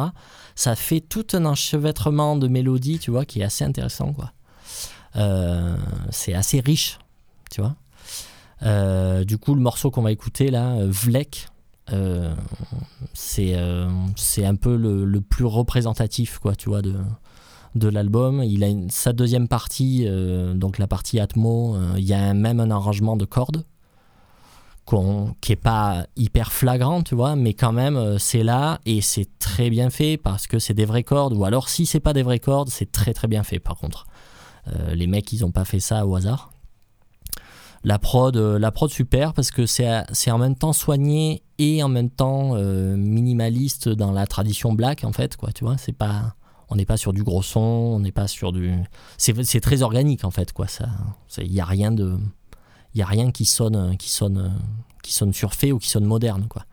[0.55, 4.33] Ça fait tout un enchevêtrement de mélodies, tu vois, qui est assez intéressant, quoi.
[5.17, 5.77] Euh,
[6.11, 6.99] c'est assez riche,
[7.51, 7.77] tu vois.
[8.63, 11.49] Euh, du coup, le morceau qu'on va écouter là, Vlek,
[13.13, 13.57] c'est
[14.17, 16.95] c'est un peu le, le plus représentatif, quoi, tu vois, de,
[17.75, 18.43] de l'album.
[18.43, 22.61] Il a sa deuxième partie, euh, donc la partie Atmo, euh, il y a même
[22.61, 23.65] un arrangement de cordes
[25.41, 29.29] qui est pas hyper flagrant, tu vois, mais quand même euh, c'est là et c'est
[29.41, 31.33] très bien fait parce que c'est des vraies cordes.
[31.33, 33.59] Ou alors si c'est pas des vraies cordes, c'est très très bien fait.
[33.59, 34.07] Par contre,
[34.93, 36.53] les mecs ils ont pas fait ça au hasard.
[37.83, 42.11] La prod, la prod super parce que c'est en même temps soigné et en même
[42.11, 45.51] temps minimaliste dans la tradition black en fait quoi.
[45.51, 46.37] Tu vois, c'est pas
[46.75, 48.75] on n'est pas sur du gros son, on n'est pas sur du.
[49.17, 50.67] C'est très organique en fait, quoi.
[51.39, 52.19] Il y a rien de,
[52.95, 54.59] il a rien qui sonne, qui sonne,
[55.03, 56.65] qui sonne surfait ou qui sonne moderne, quoi.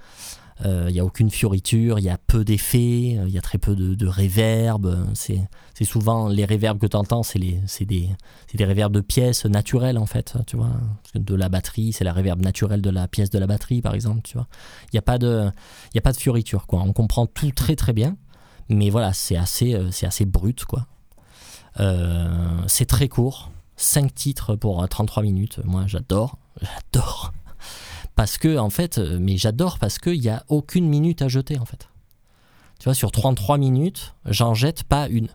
[0.64, 3.76] Il y a aucune fioriture, il y a peu d'effets, il y a très peu
[3.76, 5.08] de, de réverb.
[5.14, 8.10] C'est souvent les réverbes que tu entends, c'est des,
[8.54, 10.72] des réverbes de pièces naturelles en fait, tu vois.
[11.14, 14.22] De la batterie, c'est la réverb naturelle de la pièce de la batterie, par exemple,
[14.24, 14.48] tu vois.
[14.86, 15.50] Il n'y a pas de,
[15.94, 16.82] y a pas de fioriture, quoi.
[16.82, 18.18] On comprend tout très très bien
[18.72, 20.88] mais voilà, c'est assez, euh, c'est assez brut, quoi.
[21.80, 25.60] Euh, c'est très court, 5 titres pour euh, 33 minutes.
[25.64, 27.34] Moi, j'adore, j'adore.
[28.16, 31.60] Parce que, en fait, euh, mais j'adore parce qu'il n'y a aucune minute à jeter,
[31.60, 31.90] en fait.
[32.80, 35.30] Tu vois, sur 33 minutes, j'en jette pas une.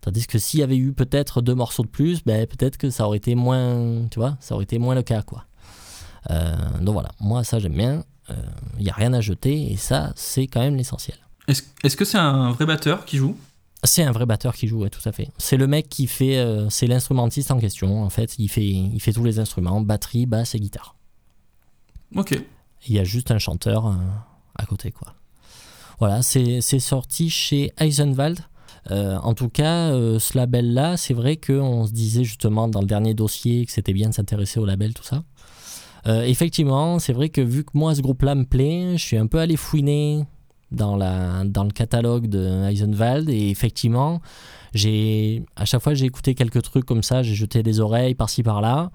[0.00, 3.06] Tandis que s'il y avait eu peut-être deux morceaux de plus, ben, peut-être que ça
[3.06, 5.44] aurait été moins, tu vois, ça aurait été moins le cas, quoi.
[6.30, 8.04] Euh, donc voilà, moi, ça, j'aime bien.
[8.76, 11.16] Il n'y a rien à jeter et ça, c'est quand même l'essentiel.
[11.48, 13.36] Est-ce que c'est un vrai batteur qui joue?
[13.84, 15.30] C'est un vrai batteur qui joue, ouais, tout à fait.
[15.38, 18.02] C'est le mec qui fait, euh, c'est l'instrumentiste en question.
[18.02, 20.96] En fait, il fait, il fait tous les instruments, batterie, basse et guitare.
[22.14, 22.38] Ok.
[22.86, 23.94] Il y a juste un chanteur euh,
[24.56, 25.14] à côté, quoi.
[26.00, 28.40] Voilà, c'est c'est sorti chez Eisenwald.
[28.90, 33.14] Euh, en tout cas, ce label-là, c'est vrai qu'on se disait justement dans le dernier
[33.14, 35.24] dossier que c'était bien de s'intéresser au label, tout ça.
[36.06, 39.38] Effectivement, c'est vrai que vu que moi, ce groupe-là me plaît, je suis un peu
[39.40, 40.24] allé fouiner
[40.70, 44.20] dans, la, dans le catalogue de Eisenwald et effectivement,
[44.74, 48.42] j'ai à chaque fois j'ai écouté quelques trucs comme ça, j'ai jeté des oreilles par-ci
[48.42, 48.90] par-là.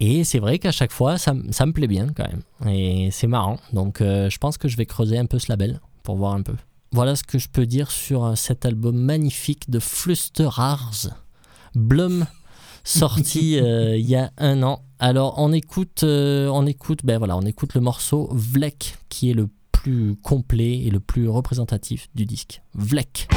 [0.00, 2.72] Et c'est vrai qu'à chaque fois, ça, ça me plaît bien quand même.
[2.72, 3.58] Et c'est marrant.
[3.72, 6.42] Donc euh, je pense que je vais creuser un peu ce label pour voir un
[6.42, 6.54] peu.
[6.94, 11.08] Voilà ce que je peux dire sur euh, cet album magnifique de Flusterars,
[11.74, 12.24] Blum,
[12.84, 14.84] sorti euh, il y a un an.
[15.00, 19.34] Alors on écoute, euh, on écoute, ben voilà, on écoute le morceau Vlek, qui est
[19.34, 19.48] le
[19.84, 22.62] plus complet et le plus représentatif du disque.
[22.74, 23.28] Vlek.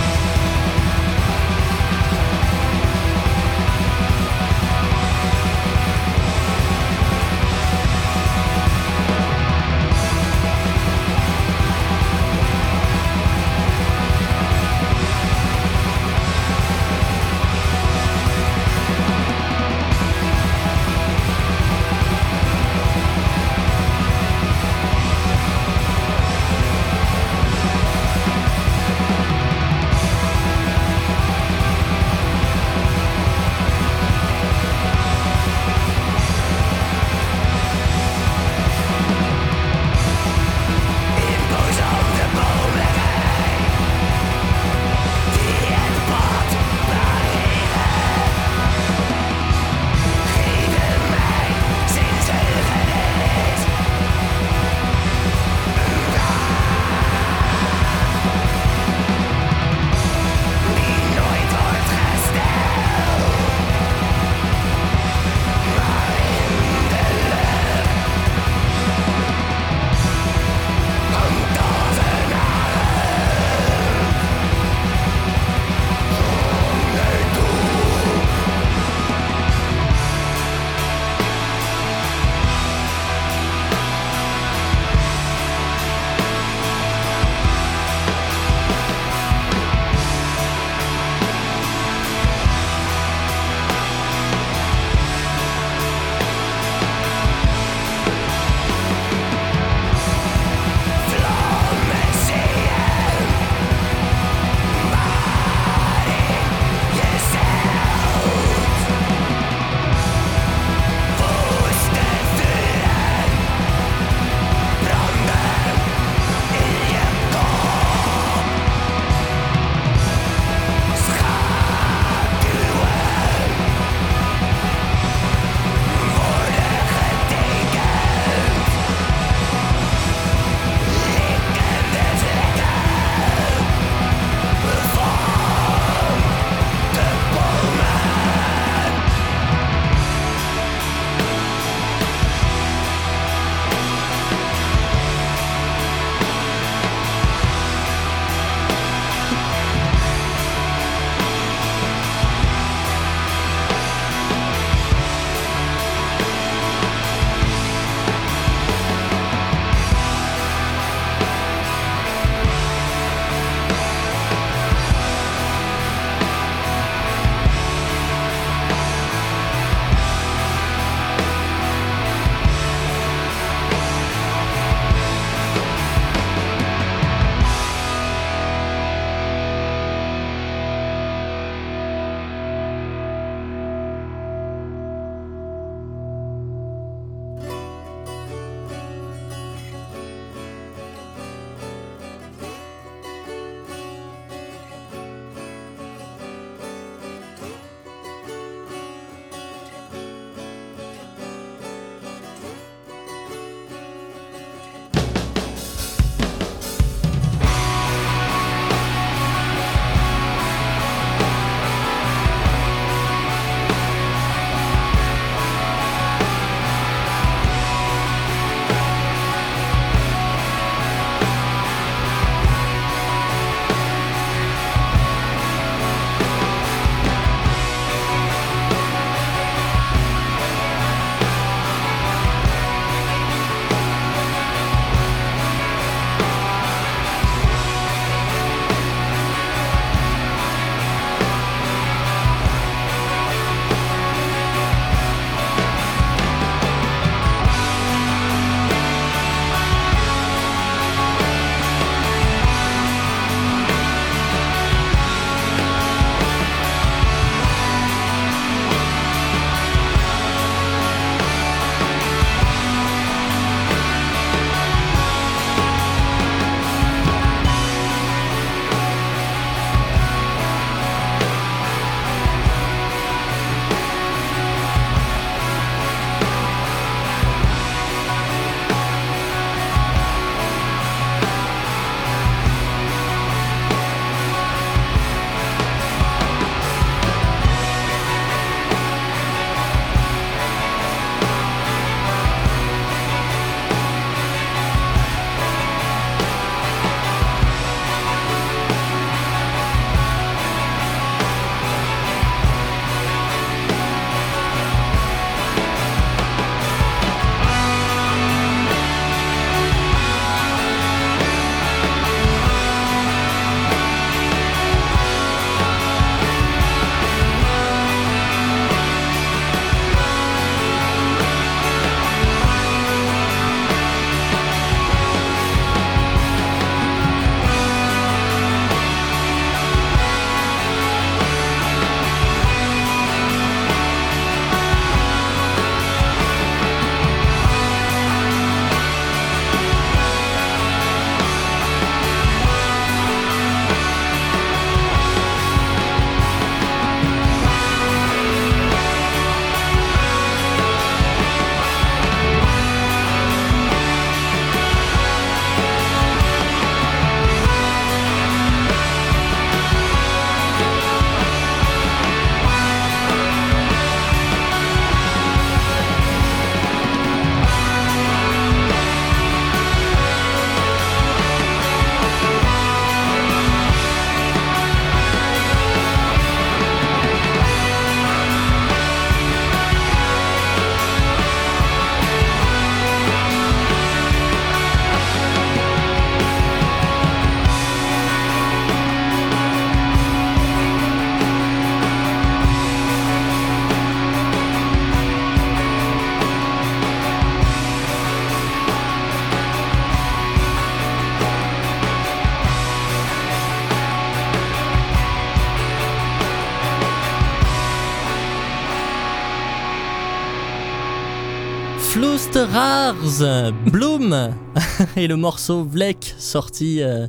[412.58, 414.34] Flusterars, Bloom
[414.96, 417.06] et le morceau Vlek sorti, euh,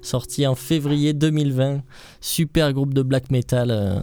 [0.00, 1.80] sorti en février 2020.
[2.20, 4.00] Super groupe de black metal euh,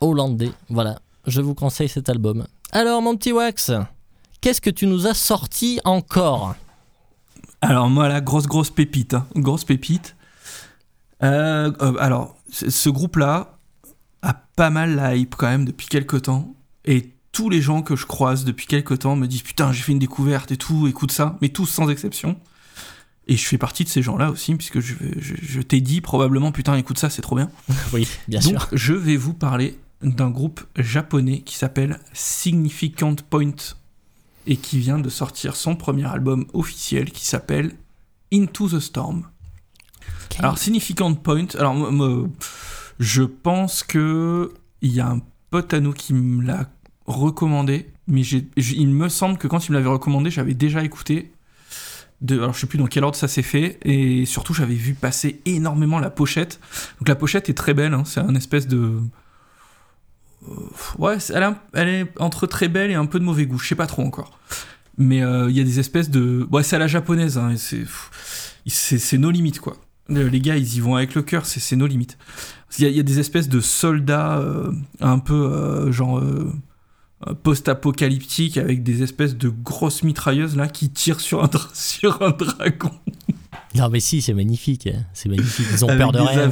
[0.00, 0.52] hollandais.
[0.70, 2.46] Voilà, je vous conseille cet album.
[2.72, 3.72] Alors mon petit Wax,
[4.40, 6.54] qu'est-ce que tu nous as sorti encore?
[7.60, 9.12] Alors moi, la grosse, grosse pépite.
[9.12, 9.26] hein.
[9.36, 10.16] Grosse pépite.
[11.22, 13.58] Euh, alors, ce groupe-là
[14.22, 16.54] a pas mal la hype quand même depuis quelques temps.
[16.86, 19.92] Et tous les gens que je croise depuis quelques temps me disent Putain, j'ai fait
[19.92, 21.38] une découverte et tout, écoute ça.
[21.40, 22.36] Mais tous sans exception.
[23.28, 26.50] Et je fais partie de ces gens-là aussi, puisque je, je- je t'ai dit probablement
[26.50, 27.48] Putain, écoute ça, c'est trop bien.
[27.92, 28.68] Oui, bien Donc, sûr.
[28.72, 33.54] je vais vous parler d'un groupe japonais qui s'appelle Significant Point
[34.48, 37.72] et qui vient de sortir son premier album officiel qui s'appelle
[38.32, 39.28] Into the Storm.
[40.40, 41.76] Alors, Significant Point, alors,
[42.98, 45.20] je pense que il y a un
[45.50, 46.68] pote à nous qui me l'a
[47.08, 51.32] recommandé, mais il me semble que quand il me l'avait recommandé, j'avais déjà écouté.
[52.20, 54.94] De, alors je sais plus dans quel ordre ça s'est fait et surtout j'avais vu
[54.94, 56.58] passer énormément la pochette.
[56.98, 59.00] Donc la pochette est très belle hein, c'est un espèce de
[60.48, 60.54] euh,
[60.98, 61.18] ouais
[61.74, 64.02] elle, est entre très belle et un peu de mauvais goût je sais pas trop
[64.02, 64.36] encore.
[64.96, 67.54] Mais euh, il y a des espèces de ouais c'est à la japonaise hein,
[68.66, 69.76] c'est nos limites quoi.
[70.08, 72.18] Les gars ils y vont avec le cœur c'est nos limites.
[72.80, 76.20] Il y, a, des espèces de soldats euh, un peu genre
[77.26, 82.30] euh, post-apocalyptiques avec des espèces de grosses mitrailleuses là qui tirent sur un, sur un
[82.30, 82.90] dragon
[83.74, 84.86] Non mais si, c'est magnifique.
[84.86, 85.04] hein.
[85.14, 85.66] C'est magnifique.
[85.72, 86.50] Ils ont Avec peur de rien.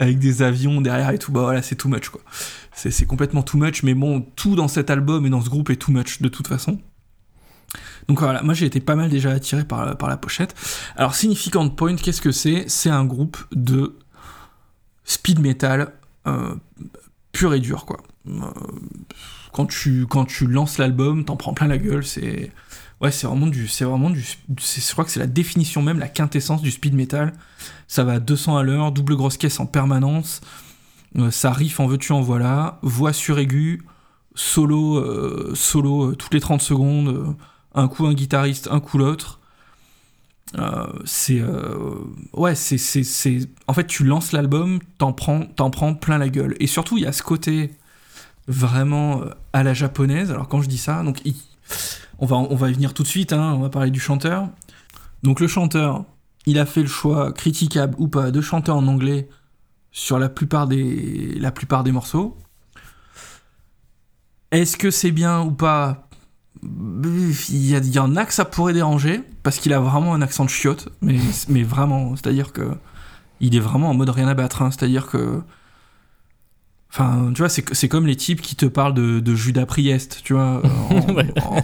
[0.00, 2.20] avec des avions derrière et tout, bah voilà, c'est too much quoi.
[2.72, 5.70] C'est c'est complètement too much, mais bon, tout dans cet album et dans ce groupe
[5.70, 6.78] est too much de toute façon.
[8.08, 10.54] Donc voilà, moi j'ai été pas mal déjà attiré par, par la pochette.
[10.96, 12.64] Alors Significant Point, qu'est-ce que c'est?
[12.68, 13.96] C'est un groupe de
[15.04, 15.92] speed metal
[16.26, 16.54] euh,
[17.38, 17.98] pur et dur quoi.
[18.26, 18.50] Euh,
[19.52, 22.52] quand tu, quand tu lances l'album, t'en prends plein la gueule, c'est...
[23.00, 23.68] Ouais, c'est vraiment du...
[23.68, 24.24] C'est vraiment du...
[24.58, 27.32] Je crois que c'est la définition même, la quintessence du speed metal.
[27.86, 30.40] Ça va à 200 à l'heure, double grosse caisse en permanence.
[31.16, 32.80] Euh, ça riff en veux-tu en voilà.
[32.82, 33.82] Voix suraiguë,
[34.34, 37.36] solo, euh, solo toutes les 30 secondes.
[37.74, 39.37] un coup un guitariste, un coup l'autre.
[40.56, 41.76] Euh, c'est euh,
[42.32, 46.56] ouais c'est c'est en fait tu lances l'album t'en prends t'en prends plein la gueule.
[46.58, 47.74] Et surtout il y a ce côté
[48.46, 50.30] vraiment euh, à la japonaise.
[50.30, 51.20] Alors quand je dis ça donc
[52.18, 54.48] on va on va y venir tout de suite hein, on va parler du chanteur.
[55.22, 56.04] Donc le chanteur
[56.46, 59.28] il a fait le choix critiquable ou pas de chanter en anglais
[59.92, 62.38] sur la plupart des la plupart des morceaux.
[64.50, 66.07] Est-ce que c'est bien ou pas?
[66.62, 70.14] Il y, a- il y en a que ça pourrait déranger parce qu'il a vraiment
[70.14, 71.16] un accent de chiotte, mais,
[71.48, 72.68] mais vraiment, c'est-à-dire que
[73.40, 75.40] il est vraiment en mode rien à battre, hein, c'est-à-dire que.
[76.90, 80.32] Enfin, tu vois, c'est comme les types qui te parlent de, de Judas Priest, tu
[80.32, 81.26] vois, en- Ouais.
[81.42, 81.56] en-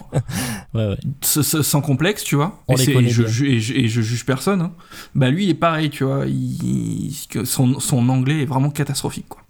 [0.74, 0.98] Ouais, ouais.
[1.22, 2.62] s- s- sans complexe, tu vois.
[2.68, 3.30] On et, les je, bien.
[3.30, 4.60] ju- et, je, et je juge personne.
[4.60, 4.72] hein.
[5.14, 6.26] Bah lui, il est pareil, tu vois.
[6.26, 7.12] Il,
[7.44, 9.42] son, son anglais est vraiment catastrophique, quoi.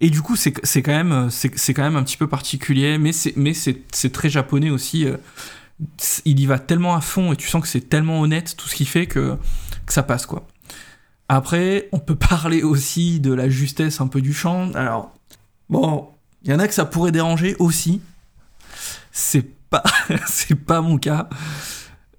[0.00, 1.28] Et du coup, c'est quand même,
[1.74, 5.04] quand même un petit peu particulier, mais c'est très japonais aussi.
[5.06, 5.16] euh,
[6.24, 8.74] Il y va tellement à fond et tu sens que c'est tellement honnête tout ce
[8.76, 9.36] qu'il fait que
[9.86, 10.46] que ça passe, quoi.
[11.28, 14.70] Après, on peut parler aussi de la justesse un peu du chant.
[14.74, 15.12] Alors,
[15.68, 16.08] bon,
[16.44, 18.00] il y en a que ça pourrait déranger aussi.
[19.10, 19.82] C'est pas,
[20.26, 21.28] c'est pas mon cas.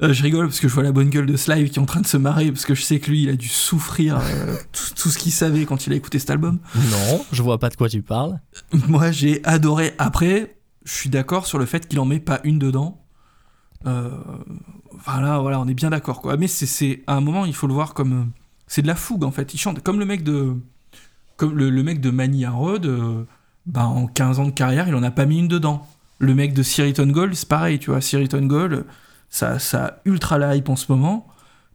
[0.01, 1.85] Euh, je rigole parce que je vois la bonne gueule de Slive qui est en
[1.85, 4.55] train de se marrer parce que je sais que lui, il a dû souffrir euh,
[4.71, 6.59] tout, tout ce qu'il savait quand il a écouté cet album.
[6.75, 8.39] Non, je vois pas de quoi tu parles.
[8.87, 9.93] Moi, j'ai adoré.
[9.97, 13.01] Après, je suis d'accord sur le fait qu'il en met pas une dedans.
[13.87, 14.09] Euh,
[15.05, 16.37] voilà, voilà, on est bien d'accord, quoi.
[16.37, 18.23] Mais c'est- à un moment, il faut le voir comme euh,
[18.67, 19.53] c'est de la fougue en fait.
[19.53, 20.53] Il chante comme le mec de
[21.37, 22.85] comme le, le mec de Mani Road.
[22.85, 23.23] euh,
[23.65, 25.85] bah, en 15 ans de carrière, il en a pas mis une dedans.
[26.19, 28.01] Le mec de Siriton Gold, c'est pareil, tu vois.
[28.01, 28.85] Siriton Gold,
[29.29, 31.27] ça, ça ultra la hype en ce moment.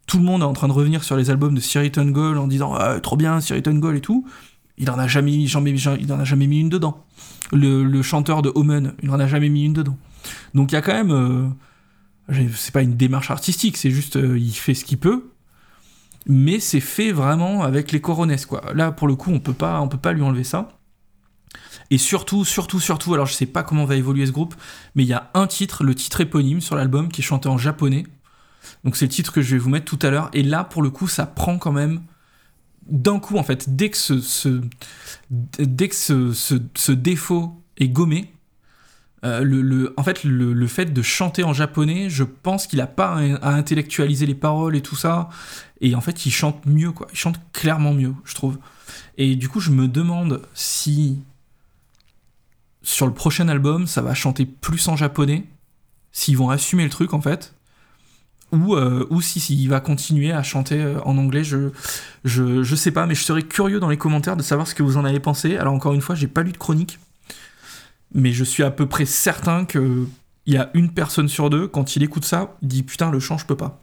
[0.07, 2.47] Tout le monde est en train de revenir sur les albums de Siriton Gold en
[2.47, 4.27] disant Ah, trop bien Siriton Gold et tout.
[4.77, 7.05] Il en a jamais, il en a jamais mis une dedans.
[7.53, 9.97] Le, le chanteur de Omen, il en a jamais mis une dedans.
[10.55, 11.13] Donc il y a quand même,
[12.31, 15.31] euh, c'est pas une démarche artistique, c'est juste euh, il fait ce qu'il peut,
[16.27, 18.63] mais c'est fait vraiment avec les coronesses quoi.
[18.75, 20.69] Là pour le coup on peut pas, on peut pas lui enlever ça.
[21.91, 24.55] Et surtout, surtout, surtout, alors je sais pas comment va évoluer ce groupe,
[24.95, 27.59] mais il y a un titre, le titre éponyme sur l'album qui est chanté en
[27.59, 28.05] japonais.
[28.85, 30.31] Donc c'est le titre que je vais vous mettre tout à l'heure.
[30.33, 32.03] Et là pour le coup ça prend quand même
[32.89, 34.61] d'un coup en fait dès que ce,
[35.31, 38.31] dès que ce, ce- défaut est gommé
[39.25, 42.81] euh, le, le- en fait le, le fait de chanter en japonais je pense qu'il
[42.81, 45.31] a pas à intellectualiser les paroles et tout ça
[45.81, 48.59] et en fait il chante mieux quoi il chante clairement mieux je trouve
[49.17, 51.21] et du coup je me demande si
[52.85, 55.45] sur le prochain album ça va chanter plus en japonais
[56.15, 57.55] s'ils vont assumer le truc en fait,
[58.53, 61.71] ou, euh, ou si s'il va continuer à chanter euh, en anglais, je,
[62.25, 64.97] je, sais pas, mais je serais curieux dans les commentaires de savoir ce que vous
[64.97, 65.57] en avez pensé.
[65.57, 67.01] Alors encore une fois, j'ai pas lu de chronique,
[68.15, 70.07] mais je suis à peu près certain que
[70.47, 73.37] il y a une personne sur deux, quand il écoute ça, dit putain le chant
[73.37, 73.83] je peux pas.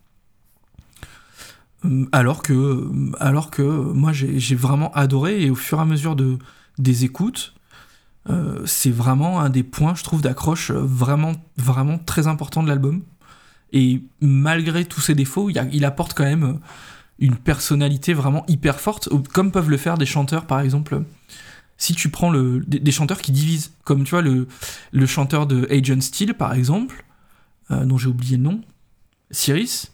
[1.84, 2.90] Hum, Alors que,
[3.20, 6.38] alors que moi j'ai j'ai vraiment adoré et au fur et à mesure de,
[6.78, 7.54] des écoutes,
[8.30, 12.68] euh, c'est vraiment un des points, je trouve, d'accroche euh, vraiment, vraiment très important de
[12.68, 13.02] l'album.
[13.74, 16.54] Et malgré tous ses défauts, il, apporte quand même euh,
[17.20, 21.04] une personnalité vraiment hyper forte, comme peuvent le faire des chanteurs, par exemple.
[21.78, 24.48] Si tu prends le, des, chanteurs qui divisent, comme tu vois le,
[24.92, 27.04] le chanteur de Agent Steel, par exemple,
[27.72, 28.62] dont j'ai oublié le nom,
[29.32, 29.92] Cyrus,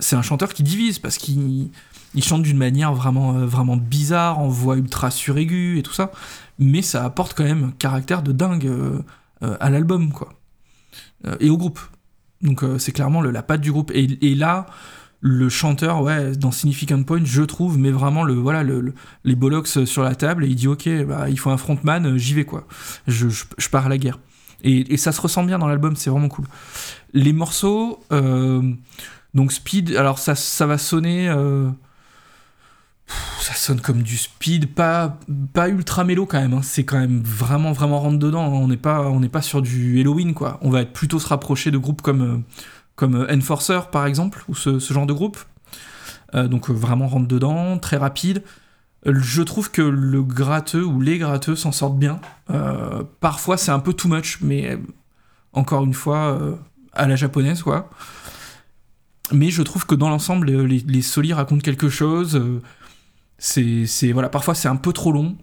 [0.00, 1.70] c'est un chanteur qui divise parce qu'il
[2.14, 6.12] il chante d'une manière vraiment, vraiment bizarre, en voix ultra suraiguë et tout ça,
[6.58, 9.00] mais ça apporte quand même un caractère de dingue euh,
[9.42, 10.34] euh, à l'album, quoi.
[11.26, 11.80] Euh, et au groupe.
[12.40, 13.92] Donc c'est clairement le- la patte du groupe.
[13.94, 14.66] Et, là,
[15.20, 19.36] le chanteur, ouais, dans Significant Point, je trouve, met vraiment le, voilà, le, le- les
[19.36, 22.44] bollocks sur la table et il dit ok, bah, il faut un frontman, j'y vais
[22.44, 22.66] quoi.
[23.06, 23.28] Je,
[23.70, 24.18] pars à la guerre.
[24.64, 26.46] Et, ça se ressent bien dans l'album, c'est vraiment cool.
[27.12, 28.00] Les morceaux,
[29.34, 31.32] donc Speed, alors ça, ça va sonner.
[33.42, 35.18] Ça sonne comme du speed, pas,
[35.52, 36.54] pas ultra mélo quand même.
[36.54, 36.62] hein.
[36.62, 38.44] C'est quand même vraiment, vraiment rentre dedans.
[38.44, 38.58] hein.
[38.62, 40.58] On n'est pas, pas sur du Halloween, quoi.
[40.62, 42.38] On va plutôt se rapprocher de groupes comme, euh,
[42.94, 45.38] comme euh, Enforcer, par exemple, ou ce, genre de groupe.
[46.34, 48.42] Euh, donc vraiment rentre dedans, très rapide.
[49.04, 52.20] Je trouve que le gratteux ou les gratteux s'en sortent bien.
[53.18, 54.78] Parfois c'est un peu too much, mais
[55.52, 56.38] encore une fois,
[56.92, 57.90] à la japonaise, quoi.
[59.32, 62.40] Mais je trouve que dans l'ensemble, les, les solis racontent quelque chose.
[63.42, 65.36] C'est, voilà, parfois c'est un peu trop long,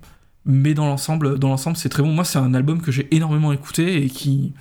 [0.46, 2.14] mais dans l'ensemble, dans l'ensemble, c'est très bon.
[2.14, 4.54] Moi, c'est un album que j'ai énormément écouté et qui,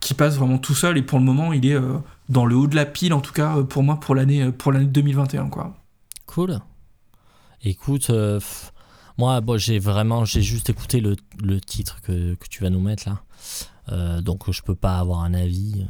[0.00, 0.98] qui passe vraiment tout seul.
[0.98, 1.98] Et pour le moment, il est euh,
[2.28, 4.50] dans le haut de la pile, en tout cas euh, pour moi, pour l'année, euh,
[4.50, 5.76] pour l'année 2021, quoi.
[6.26, 6.58] Cool.
[7.62, 8.10] Écoute,
[9.18, 12.80] moi, bon, j'ai vraiment, j'ai juste écouté le, le titre que, que tu vas nous
[12.80, 14.20] mettre là.
[14.22, 15.86] Donc, je peux pas avoir un avis.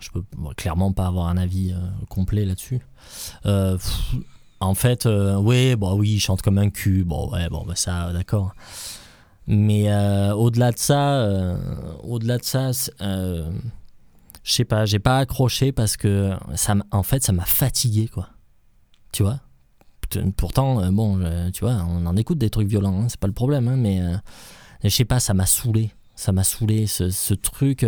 [0.00, 0.22] Je peux
[0.56, 1.74] clairement pas avoir un avis
[2.08, 2.80] complet là-dessus.
[4.60, 7.04] En fait, euh, oui, bon, oui, il chante comme un cul.
[7.04, 8.54] Bon, ouais, bon, bah, ça, d'accord.
[9.46, 11.56] Mais euh, au-delà de ça, euh,
[12.02, 12.70] au-delà de ça,
[13.02, 13.50] euh,
[14.42, 18.28] je sais pas, j'ai pas accroché parce que ça, en fait, ça m'a fatigué, quoi.
[19.12, 19.40] Tu vois?
[20.36, 21.18] Pourtant, bon,
[21.52, 24.00] tu vois, on en écoute des trucs violents, hein, c'est pas le problème, hein, mais
[24.82, 25.90] je sais pas, ça m'a saoulé.
[26.14, 27.84] Ça m'a saoulé, ce, ce truc.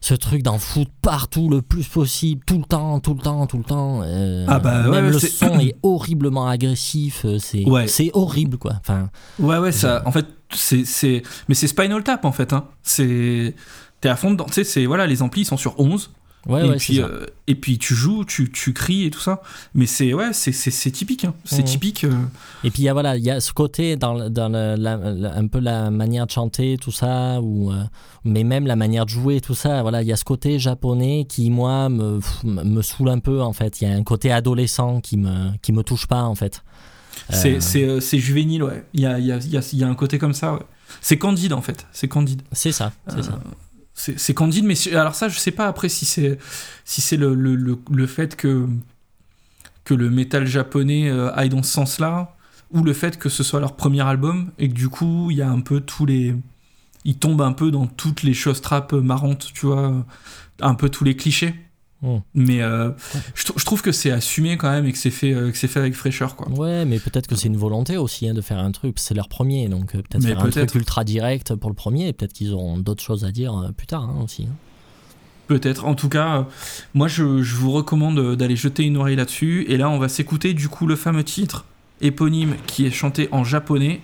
[0.00, 3.58] Ce truc d'en foutre partout le plus possible, tout le temps, tout le temps, tout
[3.58, 4.00] le temps.
[4.04, 7.86] euh, Ah bah ouais, même ouais, le son est horriblement agressif, euh, c'est Ouais.
[8.14, 8.74] horrible quoi.
[8.80, 10.02] Enfin, Ouais, ouais, ça.
[10.06, 12.52] En fait, c'est, c'est, mais c'est Spinal Tap en fait.
[12.52, 12.64] Hein.
[12.82, 13.54] C'est,
[14.00, 14.46] t'es à fond dedans.
[14.46, 16.10] Tu sais, c'est voilà, les amplis ils sont sur 11
[16.46, 19.42] ouais, et ouais, puis euh, et puis tu joues, tu, tu cries et tout ça.
[19.74, 21.24] Mais c'est ouais, c'est, c'est, typique.
[21.24, 21.34] Hein.
[21.44, 21.64] C'est Mhm.
[21.64, 22.04] typique.
[22.04, 22.12] euh,
[22.64, 24.96] Et puis il y a voilà, il y a ce côté dans, dans le- la-
[24.96, 27.82] la- un peu la manière de chanter tout ça ou euh,
[28.24, 31.26] mais même la manière de jouer tout ça, voilà, il y a ce côté japonais
[31.28, 35.00] qui moi me me saoule un peu en fait, il y a un côté adolescent
[35.00, 36.62] qui me qui me touche pas en fait.
[37.30, 38.84] C'est, Euh, c'est, euh, c'est juvénile, ouais.
[38.94, 40.60] Il y a, y, a, y, a, y a un côté comme ça, ouais.
[41.02, 41.86] C'est candide en fait.
[41.92, 42.42] C'est candide.
[42.52, 43.38] c'est ça, c'est Euh, ça.
[44.00, 46.38] C'est, candide, mais alors ça, je sais pas après si c'est,
[46.84, 48.68] si c'est le, le, le, le fait que,
[49.82, 52.36] que le métal japonais euh, aille dans ce sens-là,
[52.70, 55.42] ou le fait que ce soit leur premier album, et que du coup, il y
[55.42, 56.36] a un peu tous les.
[57.04, 60.06] Ils tombent un peu dans toutes les choses trap marrantes, tu vois,
[60.60, 61.54] un peu tous les clichés.
[62.02, 62.16] Mm.
[62.34, 62.90] Mais euh,
[63.34, 65.56] je, trou- je trouve que c'est assumé quand même et que c'est fait, euh, que
[65.58, 66.48] c'est fait avec fraîcheur, quoi.
[66.50, 68.98] Ouais, mais peut-être que c'est une volonté aussi hein, de faire un truc.
[68.98, 70.68] C'est leur premier, donc euh, peut-être faire un peut-être.
[70.68, 72.08] truc ultra direct pour le premier.
[72.08, 74.44] et Peut-être qu'ils auront d'autres choses à dire plus tard hein, aussi.
[74.44, 74.54] hein.
[75.48, 75.86] Peut-être.
[75.86, 76.46] En tout cas,
[76.94, 79.64] moi, je, je vous recommande d'aller jeter une oreille là-dessus.
[79.68, 81.64] Et là, on va s'écouter du coup le fameux titre
[82.02, 84.00] éponyme qui est chanté en japonais,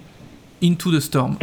[0.62, 1.36] Into the Storm.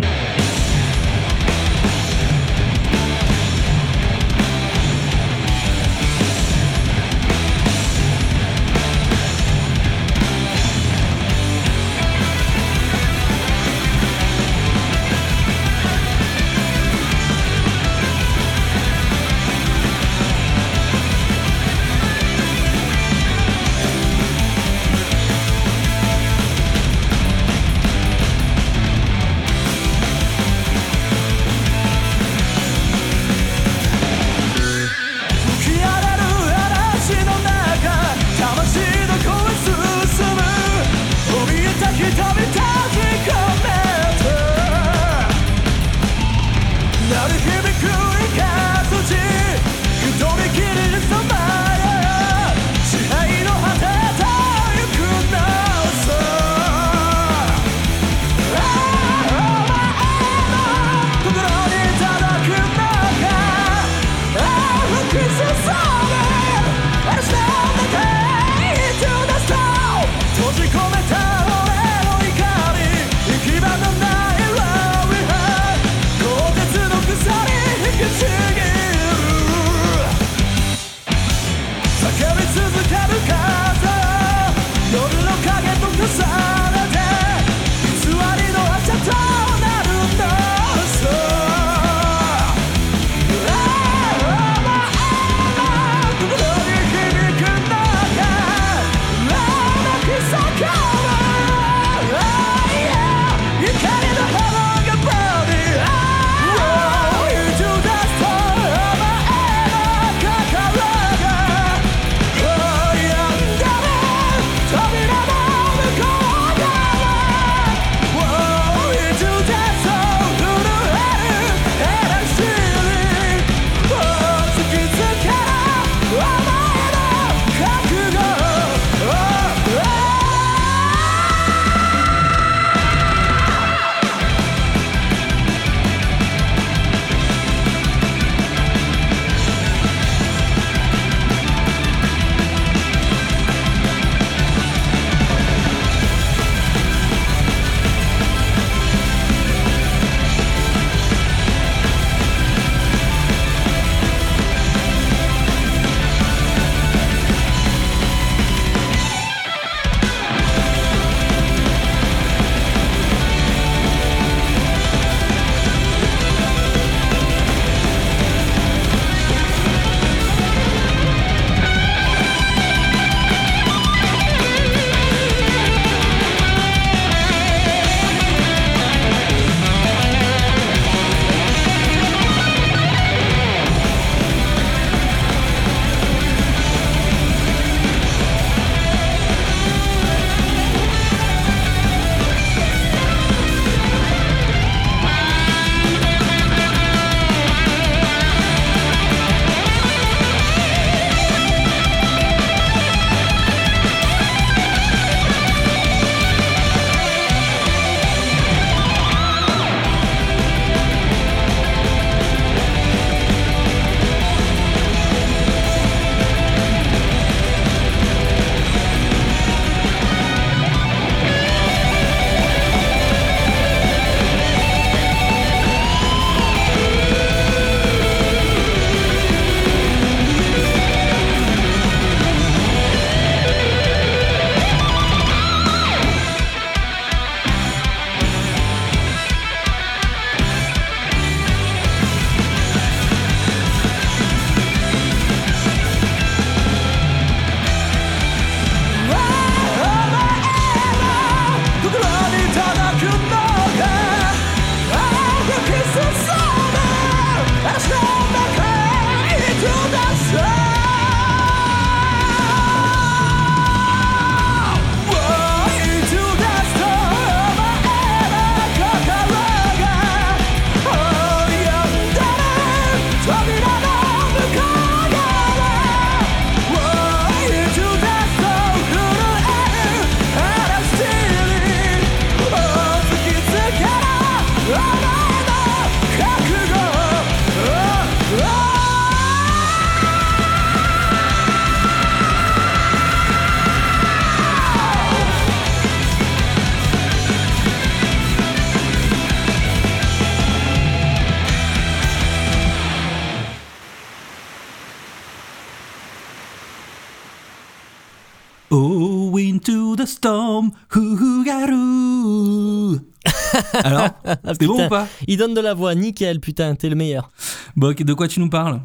[314.51, 317.29] Alors, c'était bon ou pas Il donne de la voix, nickel, putain, t'es le meilleur.
[317.75, 318.81] Bon, de quoi tu nous parles?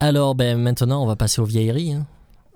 [0.00, 1.92] Alors, ben maintenant, on va passer aux vieilleries.
[1.92, 2.06] hein.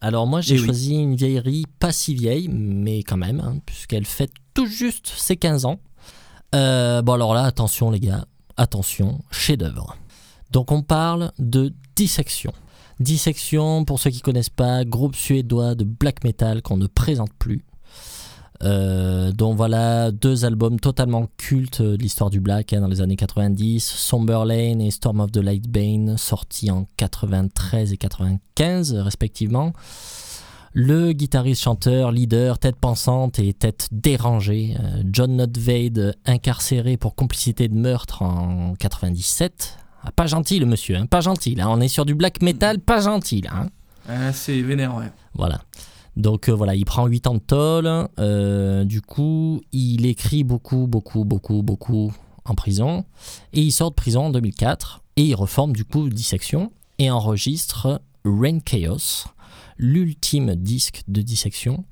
[0.00, 0.64] Alors, moi, j'ai Eh oui.
[0.66, 5.36] choisi une vieillerie pas si vieille, mais quand même, hein, puisqu'elle fête tout juste ses
[5.36, 5.80] 15 ans.
[6.54, 8.24] Euh, bon, alors là, attention, les gars,
[8.56, 9.96] attention, chef-d'œuvre.
[10.50, 12.52] Donc, on parle de Dissection.
[13.00, 17.64] Dissection, pour ceux qui connaissent pas, groupe suédois de black metal qu'on ne présente plus.
[18.64, 23.16] Euh, dont voilà deux albums totalement cultes de l'histoire du black hein, dans les années
[23.16, 29.72] 90, Somber Lane et Storm of the Lightbane, sortis en 93 et 95 respectivement.
[30.74, 37.68] Le guitariste, chanteur, leader, tête pensante et tête dérangée, euh, John Notvade, incarcéré pour complicité
[37.68, 41.56] de meurtre en 97 Ah, Pas gentil le monsieur, hein, pas gentil.
[41.60, 43.42] On est sur du black metal, pas gentil.
[43.52, 43.66] Hein.
[44.08, 45.10] Ah, c'est vénère, ouais.
[45.34, 45.60] Voilà.
[46.16, 48.08] Donc euh, voilà, il prend 8 ans de tôle.
[48.18, 52.12] euh, du coup, il écrit beaucoup, beaucoup, beaucoup, beaucoup
[52.44, 53.04] en prison.
[53.52, 55.02] Et il sort de prison en 2004.
[55.16, 59.26] Et il reforme du coup Dissection et enregistre Rain Chaos,
[59.76, 61.84] l'ultime disque de Dissection.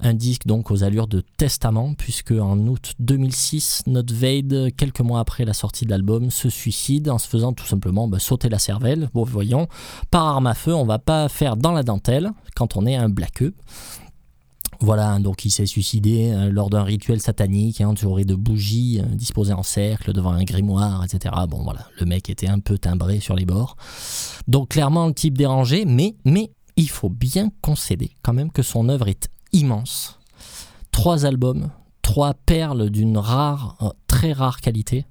[0.00, 5.44] Un disque donc aux allures de testament, puisque en août 2006, Notvade, quelques mois après
[5.44, 9.10] la sortie de l'album, se suicide en se faisant tout simplement bah, sauter la cervelle.
[9.12, 9.66] Bon, voyons,
[10.10, 13.08] par arme à feu, on va pas faire dans la dentelle quand on est un
[13.08, 13.54] blaqueux.
[14.80, 19.06] Voilà, donc il s'est suicidé euh, lors d'un rituel satanique, hein, entouré de bougies euh,
[19.16, 21.34] disposées en cercle devant un grimoire, etc.
[21.48, 23.76] Bon voilà, le mec était un peu timbré sur les bords.
[24.46, 28.88] Donc clairement le type dérangé, mais, mais il faut bien concéder quand même que son
[28.88, 30.18] œuvre est immense.
[30.92, 31.70] Trois albums,
[32.02, 35.04] trois perles d'une rare, euh, très rare qualité.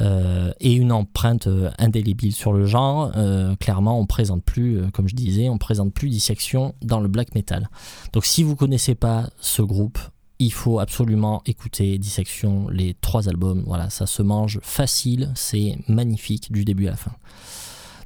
[0.00, 3.10] euh, et une empreinte euh, indélébile sur le genre.
[3.58, 7.68] Clairement, on présente plus, comme je disais, on présente plus dissection dans le black metal.
[8.12, 9.98] Donc, si vous connaissez pas ce groupe,
[10.38, 13.64] il faut absolument écouter Dissection, les trois albums.
[13.66, 17.12] Voilà, ça se mange facile, c'est magnifique du début à la fin.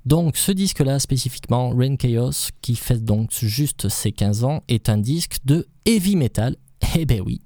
[0.04, 4.98] Donc, ce disque-là, spécifiquement, Rain Chaos, qui fait donc juste ses 15 ans, est un
[4.98, 6.56] disque de heavy metal.
[6.96, 7.40] Eh ben oui,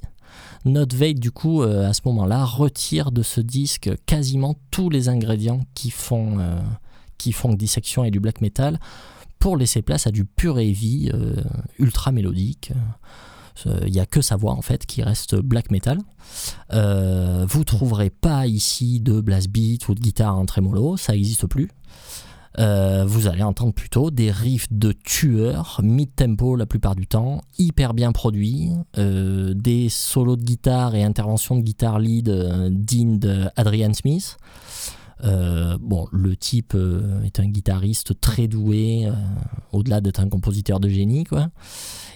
[0.67, 5.61] Notvade, du coup, euh, à ce moment-là, retire de ce disque quasiment tous les ingrédients
[5.75, 6.61] qui font, euh,
[7.57, 8.79] Dissection et du black metal
[9.39, 11.35] pour laisser place à du pur heavy, euh,
[11.79, 12.73] ultra mélodique.
[13.65, 15.99] Il n'y a que sa voix en fait qui reste black metal.
[16.71, 21.69] Vous trouverez pas ici de blast beat ou de guitare en trémolo, ça n'existe plus.
[22.59, 27.93] Euh, vous allez entendre plutôt des riffs de tueurs, mid-tempo la plupart du temps, hyper
[27.93, 33.93] bien produits, euh, des solos de guitare et interventions de guitare lead euh, dignes d'Adrian
[33.93, 34.39] Smith.
[35.25, 36.77] Euh, bon, le type
[37.25, 39.11] est un guitariste très doué,
[39.73, 41.49] au-delà d'être un compositeur de génie, quoi.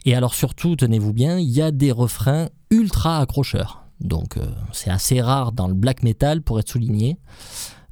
[0.05, 3.84] Et alors surtout, tenez-vous bien, il y a des refrains ultra accrocheurs.
[4.01, 4.38] Donc
[4.72, 7.18] c'est assez rare dans le black metal pour être souligné.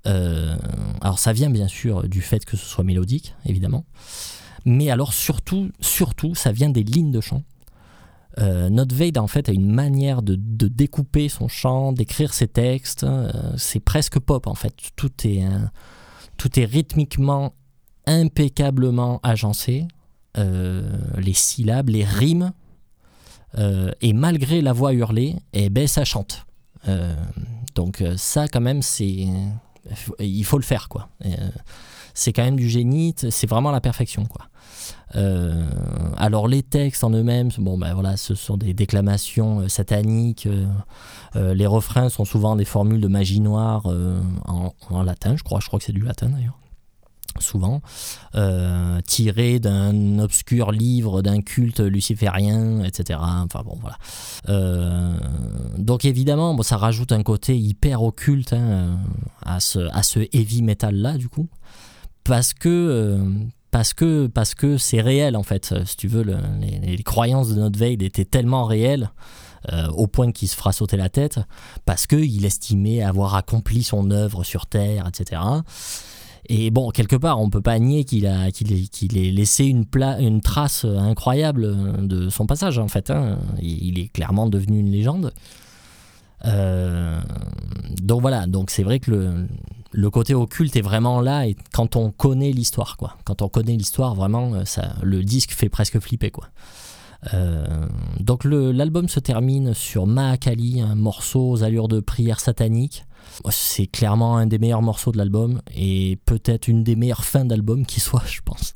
[0.08, 0.56] Euh,
[1.00, 3.84] alors ça vient bien sûr du fait que ce soit mélodique, évidemment.
[4.64, 7.42] Mais alors surtout, surtout, ça vient des lignes de chant.
[8.38, 13.04] Euh, Notvade en fait a une manière de, découper son chant, d'écrire ses textes.
[13.04, 14.74] euh, c'est presque pop en fait.
[14.96, 15.44] Tout est,
[16.36, 17.54] tout est rythmiquement
[18.06, 19.86] impeccablement agencé.
[20.36, 22.52] Euh, les syllabes, les rimes.
[24.02, 26.46] Et malgré la voix hurlée, eh ben ça chante.
[27.74, 29.26] Donc ça quand même c'est
[30.18, 31.08] il faut le faire quoi.
[31.24, 31.30] Euh,
[32.14, 34.46] c'est quand même du génie, c'est vraiment la perfection quoi.
[35.14, 35.64] Euh,
[36.16, 40.48] alors les textes en eux-mêmes, bon ben voilà, ce sont des déclamations euh, sataniques.
[41.34, 43.86] les refrains sont souvent des formules de magie noire
[44.46, 45.60] en, en latin, je crois.
[45.60, 46.58] Je crois que c'est du latin d'ailleurs.
[47.42, 47.80] Souvent
[48.34, 53.18] euh, tirés d'un obscur livre d'un culte luciférien, etc.
[53.22, 53.96] Enfin bon voilà.
[54.48, 55.16] Euh,
[55.78, 58.98] donc évidemment, bon, ça rajoute un côté hyper occulte hein,
[59.44, 61.48] à, ce, à ce heavy metal là du coup,
[62.24, 63.24] parce que euh,
[63.70, 65.74] parce que parce que c'est réel en fait.
[65.84, 69.10] Si tu veux, le- les, croyances de notre étaient tellement réelles.
[69.94, 71.40] au point qu'il se fera sauter la tête
[71.84, 75.42] parce qu'il estimait avoir accompli son œuvre sur Terre, etc.
[76.46, 82.28] Et bon, quelque part, on peut pas nier qu'il ait, laissé une, trace incroyable de
[82.28, 83.10] son passage, en fait.
[83.10, 83.38] hein.
[83.60, 85.32] Il est clairement devenu une légende.
[86.44, 87.20] Euh,
[88.00, 89.46] donc voilà, donc c'est vrai que
[89.92, 92.96] le, côté occulte est vraiment là et quand on connaît l'histoire.
[93.24, 96.48] Quand on connaît l'histoire, vraiment, euh, ça, le disque fait presque flipper, quoi.
[97.34, 97.88] Euh,
[98.20, 103.04] donc l'album se termine sur Mahakali, un morceau aux allures de prière satanique.
[103.50, 107.86] C'est clairement un des meilleurs morceaux de l'album et peut-être une des meilleures fins d'album
[107.86, 108.74] qui soit, je pense.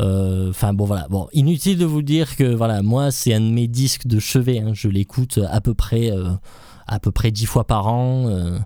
[0.00, 3.50] Euh, Enfin bon voilà, bon inutile de vous dire que voilà moi c'est un de
[3.50, 4.60] mes disques de chevet.
[4.60, 4.70] hein.
[4.72, 6.30] Je l'écoute à peu près euh,
[6.86, 8.28] à peu près dix fois par an.
[8.28, 8.58] euh,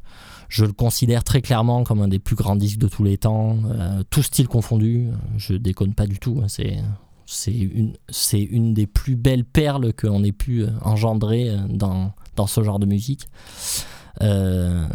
[0.49, 3.57] je le considère très clairement comme un des plus grands disques de tous les temps,
[3.75, 5.09] euh, tout style confondu.
[5.39, 6.41] Je déconne pas du tout.
[6.43, 6.49] hein.
[6.49, 6.77] C'est
[7.25, 12.63] c'est une, c'est une des plus belles perles qu'on ait pu engendrer dans, dans ce
[12.63, 13.27] genre de musique.
[14.21, 14.87] Euh,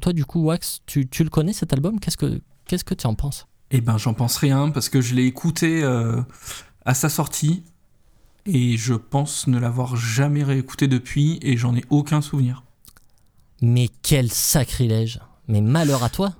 [0.00, 1.98] toi, du coup, Wax, tu, tu le connais cet album?
[2.00, 3.46] Qu'est-ce que qu'est-ce que tu en penses?
[3.70, 6.20] Eh ben, j'en pense rien parce que je l'ai écouté euh,
[6.84, 7.62] à sa sortie
[8.46, 12.62] et je pense ne l'avoir jamais réécouté depuis et j'en ai aucun souvenir.
[13.60, 16.32] Mais quel sacrilège Mais malheur à toi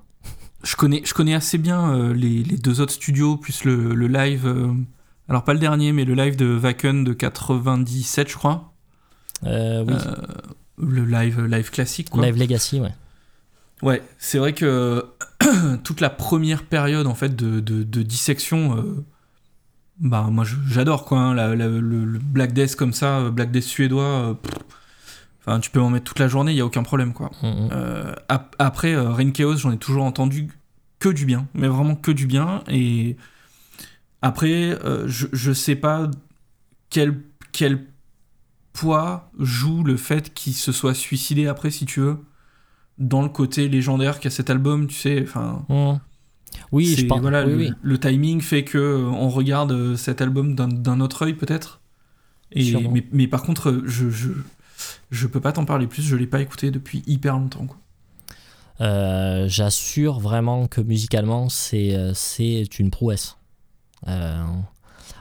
[0.63, 4.07] Je connais, je connais assez bien euh, les, les deux autres studios, plus le, le
[4.07, 4.47] live.
[4.47, 4.73] euh,
[5.27, 8.73] alors, pas le dernier, mais le live de Wacken de 97, je crois.
[9.43, 9.93] Euh, Oui,
[10.79, 12.25] le live, live classique, quoi.
[12.25, 12.93] Live Legacy, ouais.
[13.81, 15.05] Ouais, c'est vrai que
[15.83, 19.05] toute la première période en fait de, de, de dissection, euh,
[20.01, 21.19] bah moi j'adore quoi.
[21.19, 24.03] hein, la- la- le, le Black Death comme ça, euh, Black Death suédois.
[24.03, 24.33] euh,
[25.41, 27.31] Enfin, tu peux en mettre toute la journée, il y a aucun problème quoi.
[27.41, 27.69] Mm, mm.
[27.71, 30.49] Euh, ap- après, Rain Chaos, j'en ai toujours entendu
[30.99, 32.61] que du bien, mais vraiment que du bien.
[32.67, 33.15] Et
[34.21, 36.11] après, je, je sais pas
[36.89, 37.21] quel,
[37.53, 37.85] quel
[38.79, 42.17] poids joue le fait qu'il se soit suicidé après, si tu veux,
[42.97, 45.23] dans le côté légendaire qu'a cet album, tu sais.
[45.23, 45.99] Enfin, Mm.
[46.71, 47.21] Oui, je pense.
[47.21, 47.71] Voilà, oui, le, oui.
[47.81, 51.79] le timing fait que euh, on regarde euh, cet album d'un- autre œil, peut-être.
[52.51, 54.29] Et mais, mais par contre, euh, je, je,
[55.11, 57.67] je peux pas t'en parler plus, je l'ai pas écouté depuis hyper longtemps.
[57.67, 57.77] Quoi.
[58.81, 63.37] Euh, J'assure vraiment que musicalement, c'est c'est une prouesse.
[64.07, 64.43] Euh,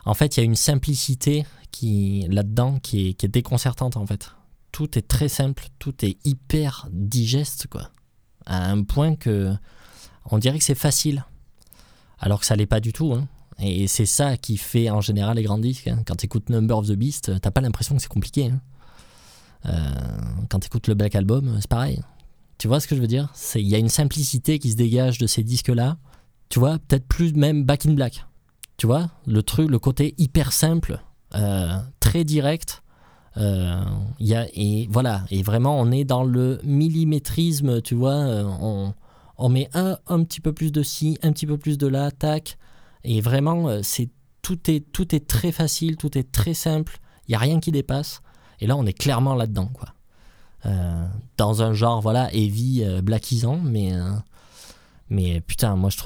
[0.07, 4.07] en fait, il y a une simplicité qui là-dedans qui est, qui est déconcertante en
[4.07, 4.33] fait.
[4.73, 7.91] Tout est très simple, tout est hyper digeste quoi.
[8.47, 9.55] À un point que
[10.31, 11.25] on dirait que c'est facile,
[12.19, 13.14] alors que ça l'est pas du tout.
[13.14, 13.27] hein.
[13.61, 15.89] Et c'est ça qui fait en général les grands disques.
[15.89, 16.03] hein.
[16.07, 18.51] Quand tu écoutes Number of the Beast, t'as pas l'impression que c'est compliqué.
[18.51, 18.61] hein.
[19.66, 19.91] Euh,
[20.49, 22.01] quand tu écoutes le Black Album, c'est pareil.
[22.59, 23.33] Tu vois ce que je veux dire?
[23.55, 25.97] Il y a une simplicité qui se dégage de ces disques-là.
[26.49, 28.27] Tu vois, peut-être plus même Back in Black.
[28.77, 31.03] Tu vois, le truc, le côté hyper simple,
[32.01, 32.83] très direct.
[33.37, 33.85] Euh,
[34.18, 38.14] y a, et voilà, et vraiment, on est dans le millimétrisme, tu vois.
[38.14, 38.95] euh, on,
[39.37, 42.11] on met un, un petit peu plus de ci, un petit peu plus de là,
[42.11, 42.59] tac.
[43.05, 44.09] Et vraiment, euh, c'est
[44.43, 46.99] tout est tout est très facile, tout est très simple.
[47.29, 48.22] Il y a rien qui dépasse.
[48.61, 49.95] Et là, on est clairement là-dedans, quoi.
[50.66, 51.07] Euh,
[51.37, 54.11] dans un genre voilà heavy euh, blackisant mais euh,
[55.11, 55.97] mais putain moi je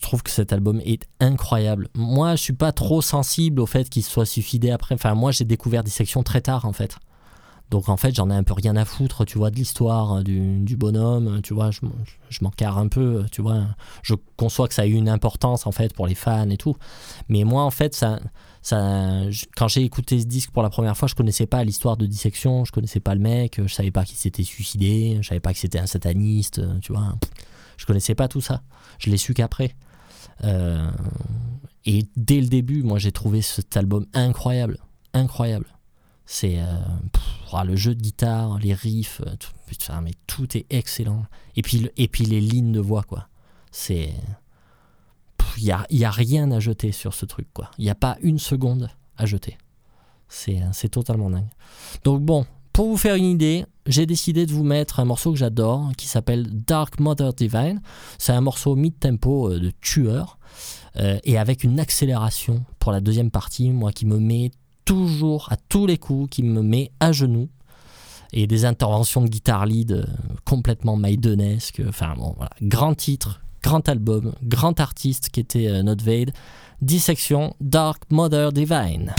[0.00, 1.88] trouve que cet album est incroyable.
[1.94, 4.94] Moi je suis pas trop sensible au fait qu'il soit suicidé après.
[4.94, 6.96] Enfin moi j'ai découvert des sections très tard en fait.
[7.70, 10.22] Donc en fait j'en ai un peu rien à foutre tu vois de l'histoire euh,
[10.22, 11.80] du, du bonhomme tu vois je,
[12.42, 13.62] m'en- carre un peu tu vois.
[14.02, 16.76] Je conçois que ça a eu une importance en fait pour les fans et tout.
[17.28, 18.20] Mais moi en fait ça
[18.62, 19.20] ça,
[19.56, 22.64] quand j'ai écouté ce disque pour la première fois, je connaissais pas l'histoire de dissection,
[22.64, 25.58] je connaissais pas le mec, je savais pas qu'il s'était suicidé, je savais pas que
[25.58, 27.14] c'était un sataniste, euh, tu vois.
[27.76, 28.62] Je connaissais pas tout ça.
[28.98, 29.74] Je l'ai su qu'après.
[30.44, 30.90] Euh,
[31.84, 34.78] et dès le début, moi, j'ai trouvé cet album incroyable,
[35.12, 35.66] incroyable.
[36.26, 41.26] C'est euh, le jeu de guitare, les riffs, euh, tout, putain, mais tout est excellent.
[41.56, 43.28] Et puis, et puis les lignes de voix, quoi.
[43.70, 44.14] C'est
[45.58, 47.70] il n'y a, y a rien à jeter sur ce truc, quoi.
[47.78, 49.56] Il n'y a pas une seconde à jeter.
[50.28, 51.48] C'est totalement dingue.
[52.02, 52.44] Donc bon,
[52.74, 56.08] pour vous faire une idée, j'ai décidé de vous mettre un morceau que j'adore, qui
[56.08, 57.80] s'appelle Dark Mother Divine.
[58.18, 60.38] C'est un morceau mid-tempo euh, de tueur,
[60.96, 64.50] euh, et avec une accélération pour la deuxième partie, moi qui me met
[64.84, 67.48] toujours, à tous les coups, qui me met à genoux.
[68.32, 70.04] Et des interventions de guitare lead euh,
[70.44, 71.80] complètement maidenesques.
[71.88, 72.50] Enfin bon, voilà.
[72.60, 76.32] Grand titre, grand album, grand artiste qui était euh, Not Vade.
[76.82, 79.14] Dissection Dark Mother Divine.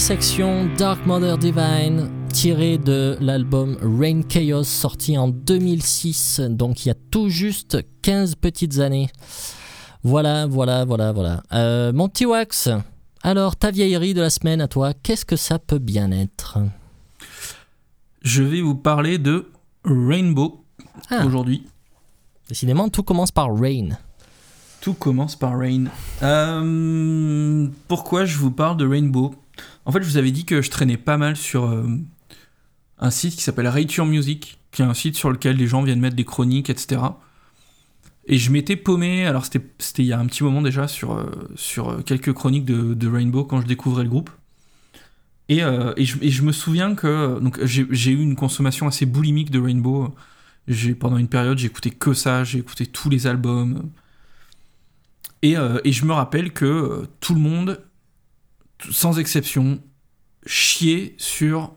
[0.00, 6.90] Dissection Dark Mother Divine, tiré de l'album Rain Chaos, sorti en 2006, donc il y
[6.90, 9.10] a tout juste 15 petites années.
[10.02, 11.42] Voilà, voilà, voilà, voilà.
[11.52, 12.70] Euh, mon petit Wax,
[13.22, 16.56] alors ta vieillerie de la semaine à toi, qu'est-ce que ça peut bien être?
[18.22, 19.50] Je vais vous parler de
[19.84, 20.64] Rainbow
[21.10, 21.26] Ah.
[21.26, 21.66] aujourd'hui.
[22.48, 23.98] Décidément, tout commence par Rain.
[24.80, 25.84] Tout commence par Rain.
[26.22, 29.34] Euh, pourquoi je vous parle de Rainbow?
[29.84, 31.86] En fait, je vous avais dit que je traînais pas mal sur euh,
[32.98, 35.82] un site qui s'appelle Rate Your Music, qui est un site sur lequel les gens
[35.82, 37.02] viennent mettre des chroniques, etc.
[38.26, 41.26] Et je m'étais paumé, alors c'était il y a un petit moment déjà, sur, euh,
[41.56, 44.30] sur euh, quelques chroniques de, Rainbow quand je découvrais le groupe.
[45.48, 50.14] Et, et, je, me souviens que j'ai eu une consommation assez boulimique de Rainbow.
[51.00, 53.90] Pendant une période écouté que ça, j'ai écouté tous les albums.
[55.42, 57.80] Et, et je me rappelle que tout le monde,
[58.90, 59.80] sans exception,
[60.46, 61.72] chiait sur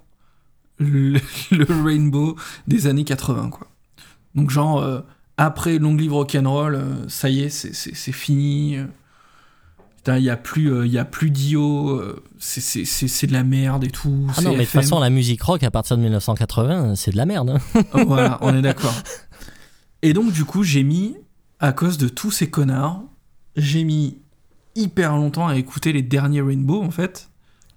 [0.77, 1.19] le,
[1.51, 2.35] le Rainbow
[2.67, 3.67] des années 80, quoi.
[4.35, 5.01] Donc genre, euh,
[5.37, 8.77] après Long Live Rock'n'Roll, euh, ça y est, c'est- fini.
[8.77, 8.85] euh,
[9.97, 13.25] Putain, il n'y a plus, euh, y a plus d'IO, euh, c'est- c'est c'est- c'est
[13.27, 14.27] de la merde et tout.
[14.35, 17.15] Ah non, mais de toute façon, la musique rock à partir de 1980, c'est de
[17.17, 17.51] la merde.
[17.51, 17.83] hein.
[18.05, 18.93] voilà, on est d'accord.
[20.01, 21.15] Et donc, du coup, j'ai mis,
[21.61, 23.01] à cause de tous ces connards,
[23.55, 24.17] j'ai mis
[24.75, 27.29] hyper longtemps à écouter les derniers Rainbow, en fait.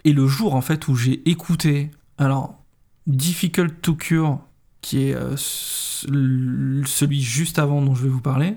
[0.05, 2.63] Et le jour, en fait, où j'ai écouté, alors,
[3.07, 4.39] Difficult to Cure,
[4.81, 6.07] qui est euh, ce-
[6.87, 8.57] celui juste avant dont je vais vous parler.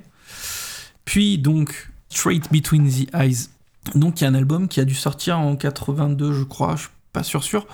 [1.05, 3.47] Puis, donc, Straight Between the Eyes.
[3.95, 6.81] Donc, il y a un album qui a dû sortir en 82, je crois, je
[6.81, 7.65] suis pas sûr sûr.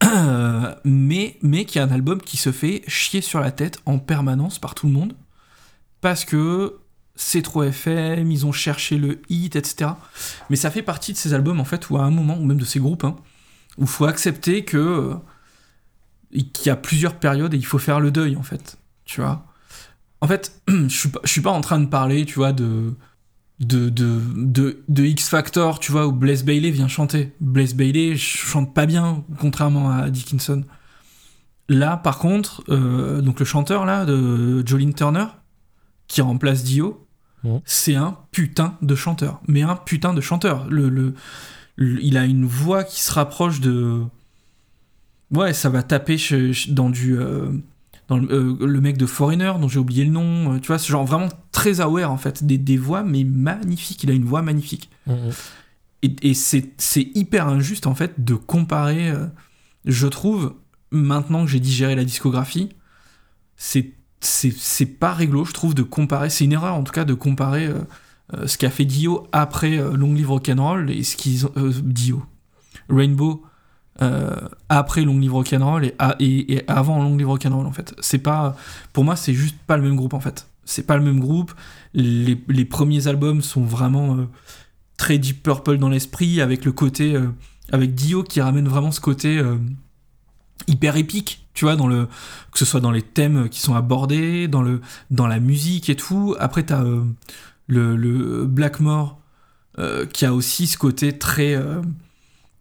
[0.84, 4.58] Mais, mais qui est un album qui se fait chier sur la tête en permanence
[4.58, 5.14] par tout le monde.
[6.00, 6.76] Parce que
[7.20, 9.90] c'est trop FM, ils ont cherché le hit, etc.
[10.50, 12.58] Mais ça fait partie de ces albums, en fait, où à un moment, ou même
[12.58, 13.16] de ces groupes, hein,
[13.76, 15.14] où il faut accepter que euh,
[16.30, 18.78] qu'il y a plusieurs périodes et il faut faire le deuil, en fait.
[19.04, 19.44] Tu vois
[20.20, 22.94] En fait, je suis pas, suis pas en train de parler, tu vois, de
[23.58, 27.32] de, de, de, X Factor, tu vois, où Blaise Bailey vient chanter.
[27.40, 30.64] Blaise Bailey chante pas bien, contrairement à Dickinson.
[31.68, 35.26] Là, par contre, euh, donc le chanteur là de Jolene Turner,
[36.06, 37.07] qui remplace Dio,
[37.64, 39.40] C'est un putain de chanteur.
[39.48, 40.66] Mais un putain de chanteur.
[40.68, 41.14] Le, le,
[41.76, 44.02] le- il a une voix qui se rapproche de.
[45.30, 46.16] Ouais, ça va taper
[46.68, 47.18] dans du.
[47.18, 47.50] euh,
[48.08, 50.54] dans le, euh, le mec de Foreigner, dont j'ai oublié le nom.
[50.54, 52.44] euh, tu vois, c'est genre vraiment très aware en fait.
[52.44, 54.02] Des, des voix, mais magnifiques.
[54.04, 54.90] Il a une voix magnifique.
[55.06, 55.30] Mhm.
[56.02, 59.12] Et, et c'est c'est hyper injuste en fait de comparer,
[59.84, 60.54] je trouve,
[60.90, 62.68] maintenant que j'ai digéré la discographie,
[63.56, 67.14] c'est c'est pas réglo, je trouve, de comparer, c'est une erreur en tout cas de
[67.14, 67.78] comparer euh,
[68.34, 71.52] euh, ce qu'a fait Dio après euh, Long Live Rock'n'Roll et ce qu'ils ont.
[71.56, 72.24] Dio.
[72.88, 73.44] Rainbow
[74.68, 77.94] après Long Live Rock'n'Roll et, et, et avant Long Live Rock'n'Roll en fait.
[78.00, 78.56] C'est pas.
[78.92, 80.46] Pour moi, c'est juste pas le même groupe en fait.
[80.64, 81.52] C'est pas le même groupe.
[81.94, 84.16] Les, les premiers albums sont vraiment.
[84.96, 87.16] très Deep Purple dans l'esprit, avec le côté.
[87.72, 89.42] avec Dio qui ramène vraiment ce côté
[90.68, 92.06] hyper épique, tu vois, dans le,
[92.52, 94.80] que ce soit dans les thèmes qui sont abordés, dans, le,
[95.10, 96.36] dans la musique et tout.
[96.38, 97.02] Après, t'as euh,
[97.66, 99.18] le, le Blackmore
[99.80, 101.82] euh, qui a aussi ce côté très, euh,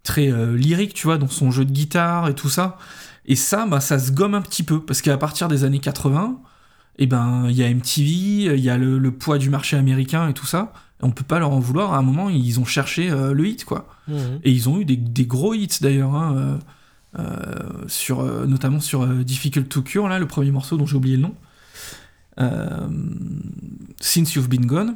[0.02, 2.80] très lyrique, tu vois, dans son jeu de guitare et tout ça.
[3.28, 6.40] Et ça, bah, ça se gomme un petit peu, parce qu'à partir des années 80,
[6.98, 10.28] eh ben, il y a MTV, il y a le, le poids du marché américain
[10.28, 10.74] et tout ça.
[11.04, 11.94] Et on peut pas leur en vouloir.
[11.94, 13.88] À un moment, ils ont cherché le hit, quoi.
[14.08, 14.40] Mhm.
[14.44, 16.58] Et ils ont eu des, des gros hits d'ailleurs, hein,
[17.88, 21.16] sur, euh, notamment sur euh, Difficult to Cure, là, le premier morceau dont j'ai oublié
[21.16, 21.36] le nom.
[22.40, 22.88] Euh,
[24.00, 24.96] Since You've Been Gone.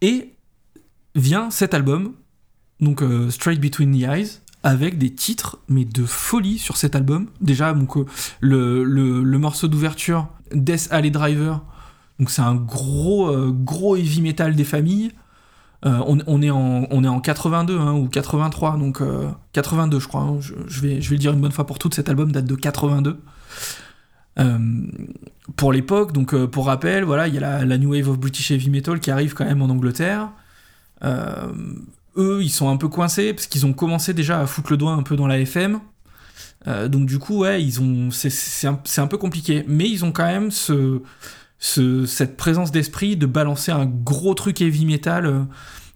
[0.00, 0.34] Et
[1.14, 2.12] vient cet album,
[2.80, 7.26] donc euh, Straight Between the Eyes, avec des titres, mais de folie sur cet album.
[7.40, 8.06] Déjà, donc, euh,
[8.40, 11.62] le, le, morceau d'ouverture, Death Alley Driver,
[12.18, 15.12] donc c'est un gros, euh, gros heavy metal des familles.
[15.86, 20.08] Euh, on, est en, on est en 82 hein, ou 83, donc euh, 82 je
[20.08, 20.22] crois.
[20.22, 22.46] hein, je, vais, je vais le dire une bonne fois pour toutes, cet album date
[22.46, 23.20] de 82.
[24.40, 24.58] Euh,
[25.56, 28.50] pour l'époque, donc euh, pour rappel, voilà, il y a la, New Wave of British
[28.50, 30.30] Heavy Metal qui arrive quand même en Angleterre.
[31.04, 31.52] Euh,
[32.16, 34.92] eux, ils sont un peu coincés parce qu'ils ont commencé déjà à foutre le doigt
[34.92, 35.80] un peu dans la FM.
[36.66, 37.64] Euh, donc du coup, ouais,
[38.10, 41.00] c'est, un, un peu compliqué, mais ils ont quand même ce,
[41.58, 45.26] ce- cette présence d'esprit de balancer un gros truc heavy metal.
[45.26, 45.42] euh,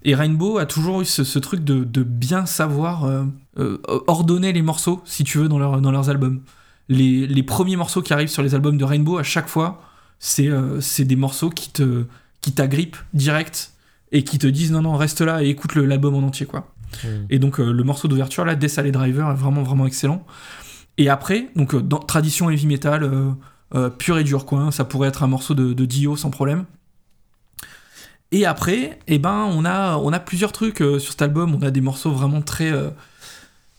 [0.04, 3.24] et Rainbow a toujours eu ce, ce truc de, de bien savoir euh,
[3.58, 3.78] euh,
[4.08, 6.40] ordonner les morceaux, si tu veux, dans, leur- dans leurs albums.
[6.88, 9.80] Les, les premiers morceaux qui arrivent sur les albums de Rainbow, à chaque fois,
[10.18, 12.04] c'est euh, des morceaux qui te
[12.40, 13.72] qui t'agrippent direct
[14.10, 16.72] et qui te disent non, non, reste là et écoute l'album en entier, quoi.
[17.04, 17.08] Mm.
[17.30, 20.26] Et donc euh, le morceau d'ouverture là, Death Alley Driver est vraiment vraiment excellent.
[20.98, 23.04] Et après, donc dans tradition heavy metal
[23.74, 26.64] euh, pur et dur quoi, hein, ça pourrait être un morceau de, Dio sans problème.
[28.32, 31.54] Et après, eh ben on a on a plusieurs trucs euh, sur cet album.
[31.54, 32.88] On a des morceaux vraiment très euh,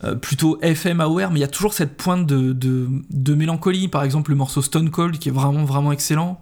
[0.03, 3.87] euh, plutôt FM aware, mais il y a toujours cette pointe de, de, mélancolie.
[3.87, 6.41] Par exemple, le morceau Stone Cold qui est vraiment vraiment excellent.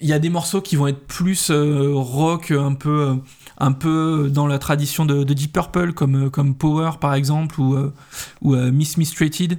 [0.00, 3.16] Il y a des morceaux qui vont être plus rock, un peu,
[3.58, 7.76] un peu dans la tradition de, de Deep Purple, comme, comme Power par exemple, ou,
[8.40, 9.58] ou Miss Mistreated.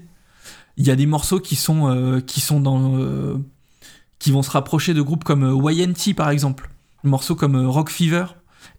[0.78, 3.36] Il y a des morceaux qui sont, euh, qui sont dans, euh,
[4.18, 6.70] qui vont se rapprocher de groupes comme euh, YNT par exemple,
[7.04, 8.26] morceaux comme Rock Fever.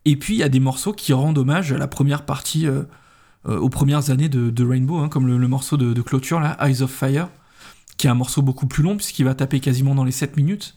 [0.05, 2.67] Et puis il y a des morceaux qui rendent hommage à la première partie,
[3.47, 7.29] aux premières années de, Rainbow, hein, comme le, morceau de, clôture Eyes of Fire,
[7.97, 10.75] qui est un morceau beaucoup plus long puisqu'il va taper quasiment dans les 7 minutes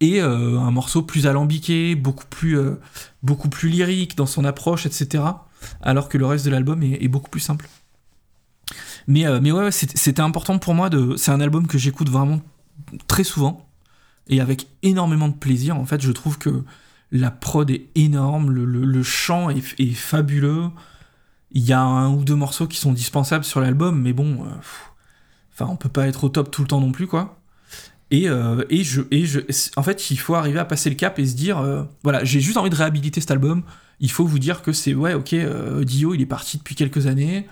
[0.00, 2.58] et un morceau plus alambiqué, beaucoup plus,
[3.62, 5.22] lyrique dans son approche, etc.
[5.80, 7.68] Alors que le reste de l'album est beaucoup plus simple.
[9.08, 11.16] Mais, euh, mais ouais, ouais, c'était important pour moi de.
[11.16, 12.40] C'est un album que j'écoute vraiment
[13.06, 13.68] très souvent
[14.28, 15.76] et avec énormément de plaisir.
[15.76, 16.64] En fait, je trouve que
[17.12, 20.64] la prod est énorme, le, le- chant est, fabuleux.
[21.52, 24.48] Il y a un ou deux morceaux qui sont dispensables sur l'album, mais bon, euh,
[25.54, 27.38] enfin, on peut pas être au top tout le temps non plus, quoi.
[28.10, 29.40] Et, euh, et, je, et je,
[29.76, 32.40] en fait, il faut arriver à passer le cap et se dire, euh, voilà, j'ai
[32.40, 33.62] juste envie de réhabiliter cet album.
[34.00, 37.06] Il faut vous dire que c'est, ouais, ok, euh, Dio, il est parti depuis quelques
[37.06, 37.46] années.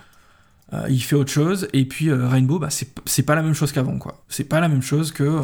[0.73, 1.67] Euh, il fait autre chose.
[1.73, 4.23] Et puis euh, Rainbow, bah, c'est pas la même chose qu'avant, quoi.
[4.29, 5.41] C'est pas la même chose que,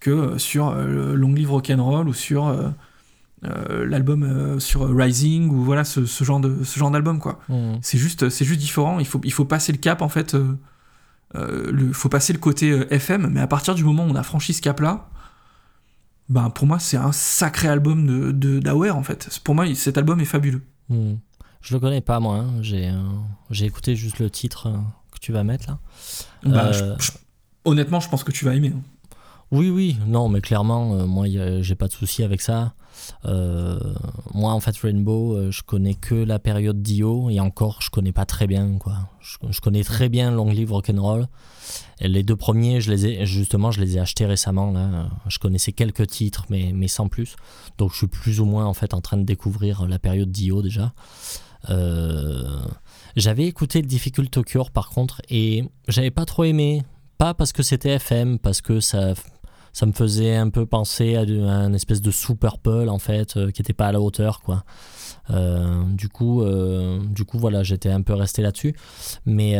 [0.00, 2.54] que sur euh, le Long Live Rock'n'Roll ou sur
[3.42, 7.40] l'album sur Rising ou voilà ce, ce genre de ce genre d'album, quoi.
[7.48, 7.74] Mm.
[7.82, 9.00] C'est juste, c'est juste différent.
[9.00, 10.36] Il faut, il faut passer le cap en fait.
[11.34, 14.52] Le, faut passer le côté FM, mais à partir du moment où on a franchi
[14.52, 15.08] ce cap-là,
[16.28, 19.40] ben pour moi c'est un sacré album de, d'Aware en fait.
[19.42, 20.62] Pour moi, cet album est fabuleux.
[20.88, 21.14] Mm.
[21.62, 22.50] Je le connais pas moi, hein.
[22.60, 22.94] j'ai euh,
[23.50, 24.76] j'ai écouté juste le titre euh,
[25.12, 25.78] que tu vas mettre là.
[26.44, 27.12] Bah, Euh, je- je-
[27.64, 28.72] honnêtement, je pense que tu vas aimer.
[28.74, 28.80] hein.
[29.52, 32.72] Oui, oui, non, mais clairement, euh, moi, y a- j'ai pas de souci avec ça.
[33.26, 33.78] Euh,
[34.32, 38.12] moi, en fait, Rainbow, euh, je connais que la période Dio, et encore, je connais
[38.12, 38.94] pas très bien, quoi.
[39.20, 41.26] Je, je connais très bien Long Live Rock'n'Roll.
[42.00, 45.08] Et les deux premiers, je les ai, justement, je les ai achetés récemment, là.
[45.28, 47.36] Je connaissais quelques titres, mais, mais sans plus.
[47.76, 50.62] Donc, je suis plus ou moins, en fait, en train de découvrir la période Dio,
[50.62, 50.92] déjà.
[51.70, 52.58] Euh,
[53.16, 56.82] j'avais écouté le Difficult Cure, par contre, et j'avais pas trop aimé.
[57.18, 59.14] Pas parce que c'était FM, parce que ça
[59.74, 62.98] ça me faisait un peu penser à, de- à un espèce de sous purple en
[62.98, 64.64] fait euh, qui était pas à la hauteur quoi
[65.30, 66.42] Euh, du coup
[67.14, 68.74] du coup voilà j'étais un peu resté là-dessus
[69.24, 69.54] mais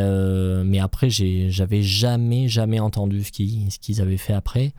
[0.65, 4.73] mais après j'avais jamais jamais entendu ce qu'ils ce avaient fait après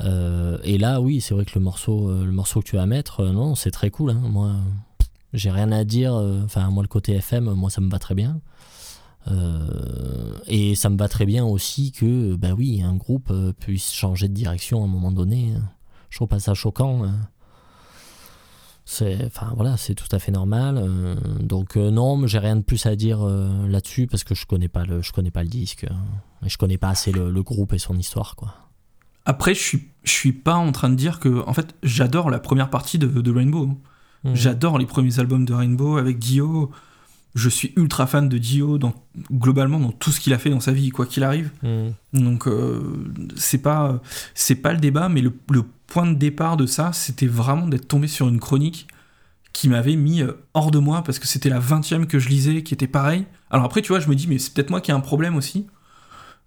[0.00, 3.54] et là oui c'est vrai que le morceau le morceau que tu vas mettre non
[3.54, 4.20] c'est très cool hein.
[4.28, 4.56] moi
[5.36, 8.14] j'ai rien à dire euh, enfin moi le côté FM moi ça me va très
[8.14, 8.40] bien
[9.28, 13.92] euh, et ça me va très bien aussi que, bah oui, un groupe euh, puisse
[13.92, 15.52] changer de direction à un moment donné.
[16.10, 17.04] Je trouve pas ça choquant.
[17.04, 17.08] euh.
[18.84, 20.88] C'est, enfin voilà, c'est tout à fait normal.
[21.40, 25.02] donc non, j'ai rien de plus à dire là-dessus parce que je connais pas le,
[25.02, 25.88] je connais pas le disque
[26.44, 28.54] et je connais pas assez le, groupe et son histoire quoi.
[29.24, 32.38] Après, je suis, je suis pas en train de dire que, en fait, j'adore la
[32.38, 33.76] première partie de, de Rainbow.
[34.26, 34.36] Mhm.
[34.36, 36.70] J'adore les premiers albums de Rainbow avec Dio.
[37.34, 38.94] Je suis ultra fan de Dio dans,
[39.30, 41.50] globalement dans tout ce qu'il a fait dans sa vie, quoi qu'il arrive.
[41.62, 41.92] Mhm.
[42.14, 42.80] Donc euh,
[43.36, 44.00] c'est pas
[44.34, 47.88] c'est pas le débat, mais le, le point de départ de ça, c'était vraiment d'être
[47.88, 48.88] tombé sur une chronique
[49.52, 52.62] qui m'avait mis euh, hors de moi parce que c'était la 20 que je lisais,
[52.62, 53.24] qui était pareil.
[53.50, 55.36] Alors après, tu vois, je me dis, mais c'est peut-être moi qui ai un problème
[55.36, 55.66] aussi.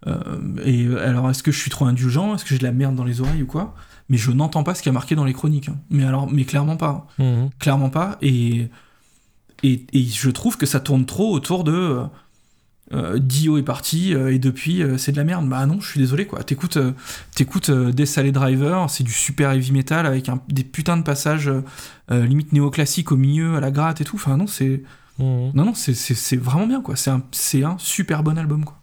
[0.08, 2.36] Euh, et alors, est-ce que je suis trop indulgent?
[2.36, 3.74] Est-ce que j'ai de la merde dans les oreilles ou quoi?
[4.10, 5.70] Mais je n'entends pas ce qui a marqué dans les chroniques.
[5.70, 5.78] hein.
[5.90, 7.50] Mais alors, mais clairement pas Mhm.
[7.60, 8.18] clairement pas.
[8.22, 8.68] Et,
[9.64, 12.04] et, et je trouve que ça tourne trop autour de euh,
[12.92, 15.48] euh, Dio est parti euh, et depuis euh, c'est de la merde.
[15.48, 16.44] Bah non, je suis désolé quoi.
[16.44, 16.80] T'écoutes,
[17.36, 21.52] t'écoutes Driver, c'est du super heavy metal avec un- des putains de passages
[22.10, 24.16] limite néoclassique au milieu, à la gratte et tout.
[24.16, 24.82] Enfin non, c'est
[25.20, 25.52] Mhm.
[25.54, 26.96] non non, c'est, vraiment bien quoi.
[26.96, 27.22] C'est un,
[27.64, 28.80] un super bon album quoi.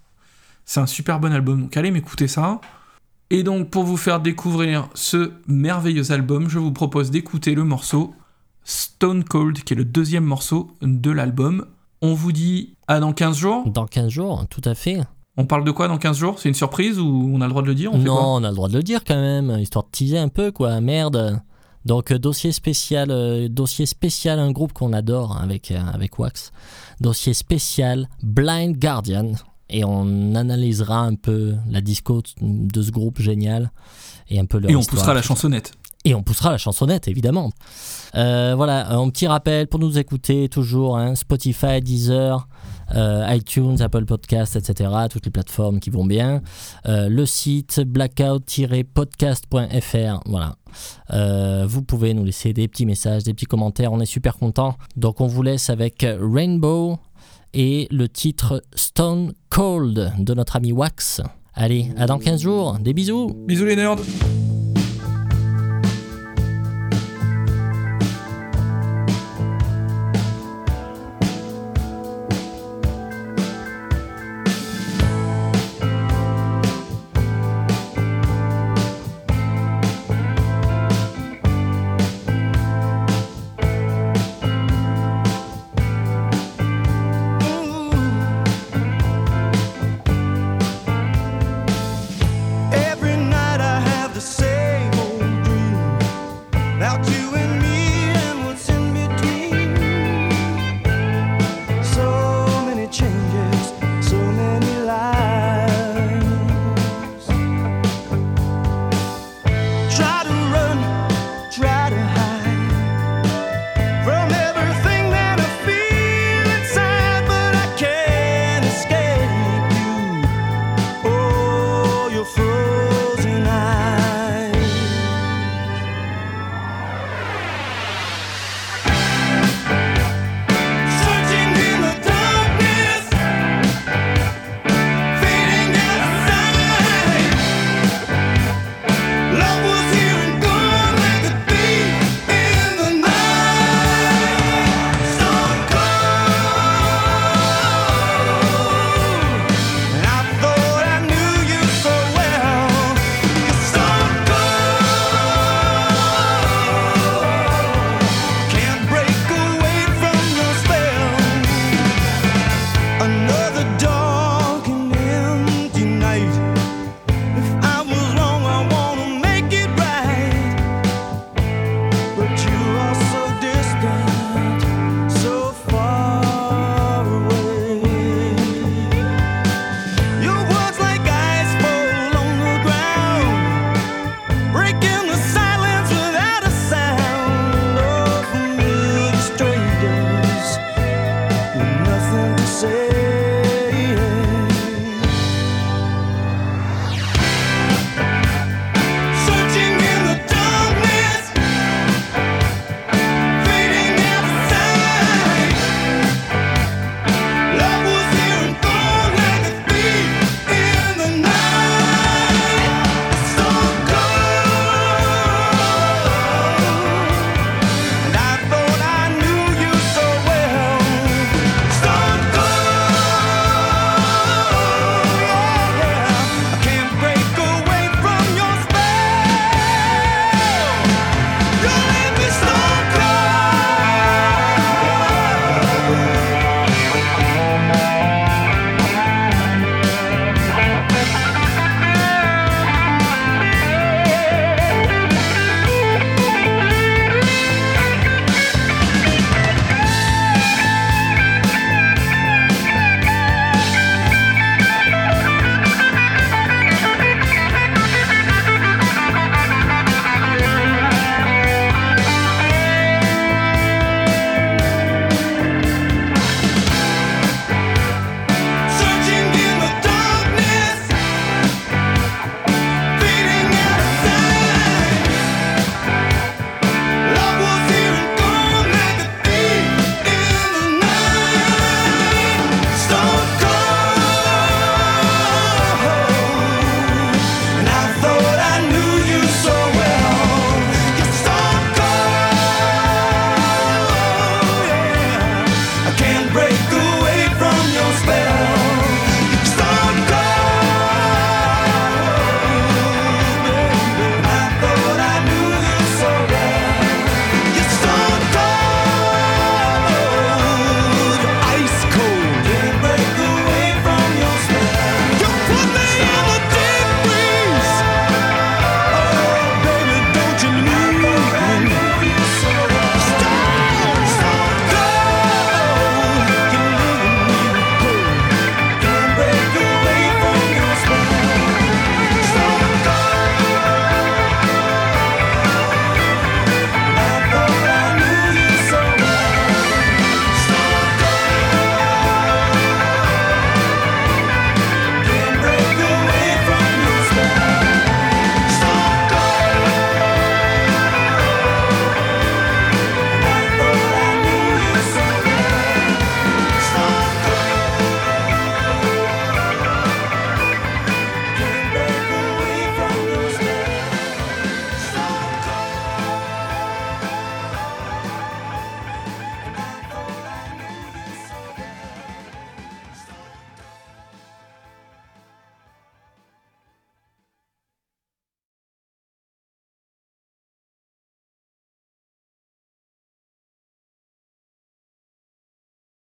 [0.66, 1.62] C'est un super bon album.
[1.62, 2.60] Donc allez m'écouter ça.
[3.30, 8.14] Et donc pour vous faire découvrir ce merveilleux album, je vous propose d'écouter le morceau
[8.62, 11.66] Stone Cold, qui est le deuxième morceau de l'album.
[12.02, 13.68] On vous dit à dans 15 jours?
[13.68, 15.00] Dans 15 jours, tout à fait.
[15.36, 16.38] On parle de quoi dans 15 jours?
[16.38, 17.92] C'est une surprise ou on a le droit de le dire?
[17.92, 20.28] On non, on a le droit de le dire quand même, histoire de teaser un
[20.28, 20.80] peu, quoi.
[20.80, 21.40] Merde.
[21.84, 26.50] Donc, euh, dossier spécial, euh, dossier spécial, un groupe qu'on adore avec, euh, avec Wax.
[27.00, 29.32] Dossier spécial Blind Guardian.
[29.68, 33.70] Et on analysera un peu la disco de ce groupe génial
[34.28, 35.00] et un peu leur Et on histoire.
[35.00, 35.72] poussera la chansonnette.
[36.04, 37.50] Et on poussera la chansonnette, évidemment.
[38.14, 42.46] Euh, voilà, un petit rappel pour nous écouter toujours hein, Spotify, Deezer,
[42.94, 44.88] euh, iTunes, Apple Podcasts, etc.
[45.10, 46.42] Toutes les plateformes qui vont bien.
[46.86, 50.20] Euh, le site blackout-podcast.fr.
[50.26, 50.54] Voilà.
[51.66, 53.92] Vous pouvez nous laisser des petits messages, des petits commentaires.
[53.92, 54.76] On est super contents.
[54.96, 56.98] Donc on vous laisse avec Rainbow
[57.54, 61.20] et le titre Stone Cold de notre ami Wax.
[61.54, 62.78] Allez, à dans 15 jours.
[62.80, 63.32] Des bisous.
[63.46, 63.96] Bisous les nerds